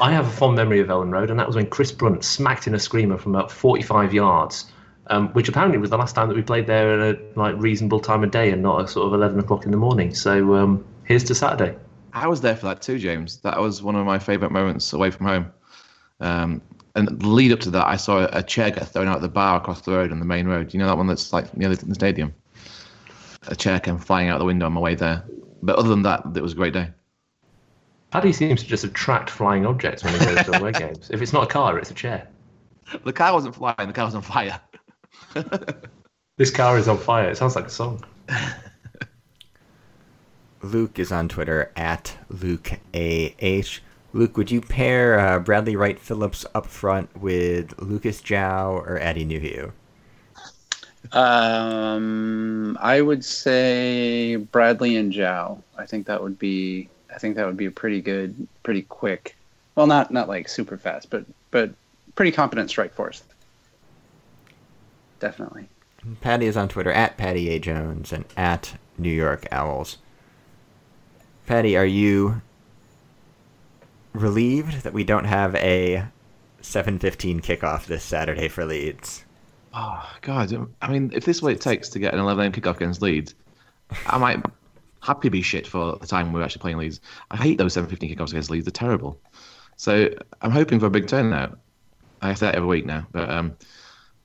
[0.00, 2.66] I have a fond memory of Elland Road, and that was when Chris Brunt smacked
[2.66, 4.66] in a screamer from about 45 yards,
[5.08, 8.00] um, which apparently was the last time that we played there at a like reasonable
[8.00, 10.14] time of day and not a sort of 11 o'clock in the morning.
[10.14, 11.76] So um, here's to Saturday.
[12.12, 13.38] I was there for that too, James.
[13.38, 15.52] That was one of my favourite moments away from home.
[16.20, 16.62] Um,
[16.96, 19.56] and lead up to that, I saw a chair get thrown out of the bar
[19.56, 20.72] across the road on the main road.
[20.72, 22.32] You know that one that's like near the, stadium.
[23.48, 25.24] A chair came flying out the window on my way there.
[25.62, 26.90] But other than that, it was a great day.
[28.14, 31.10] Paddy seems to just attract flying objects when he goes to away games.
[31.10, 32.28] If it's not a car, it's a chair.
[33.02, 33.88] The car wasn't flying.
[33.88, 34.60] The car was on fire.
[36.36, 37.30] This car is on fire.
[37.30, 38.04] It sounds like a song.
[40.62, 43.78] Luke is on Twitter at Luke AH.
[44.12, 49.24] Luke, would you pair uh, Bradley Wright Phillips up front with Lucas Joao or Eddie
[49.24, 49.70] Nuhiu?
[51.16, 55.62] Um, I would say Bradley and Joao.
[55.78, 56.88] I think that would be.
[57.14, 59.36] I think that would be a pretty good, pretty quick.
[59.74, 61.70] Well, not not like super fast, but but
[62.14, 63.22] pretty competent strike force.
[65.20, 65.68] Definitely.
[66.20, 67.58] Patty is on Twitter at Patty A.
[67.58, 69.98] Jones and at New York Owls.
[71.46, 72.42] Patty, are you
[74.12, 76.04] relieved that we don't have a
[76.62, 79.24] 7:15 kickoff this Saturday for Leeds?
[79.72, 80.68] Oh God!
[80.82, 82.52] I mean, if this is what it takes to get an 11 a.m.
[82.52, 83.34] kickoff against Leeds,
[84.06, 84.44] I might
[85.04, 87.00] happy be shit for the time we're actually playing Leeds.
[87.30, 89.20] I hate those 7:15 kickoffs against Leeds; they're terrible.
[89.76, 90.08] So
[90.40, 91.58] I'm hoping for a big turnout.
[92.22, 93.56] I say that every week now, but um,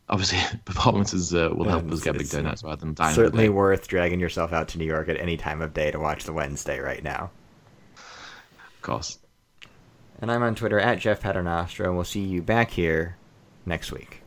[0.08, 3.16] obviously performances uh, will help us get big It's turnouts rather than dying.
[3.16, 6.24] Certainly worth dragging yourself out to New York at any time of day to watch
[6.24, 7.32] the Wednesday right now.
[7.96, 9.20] of course.
[10.22, 13.18] And I'm on Twitter at Jeff Paternostra, and we'll see you back here
[13.66, 14.19] next week.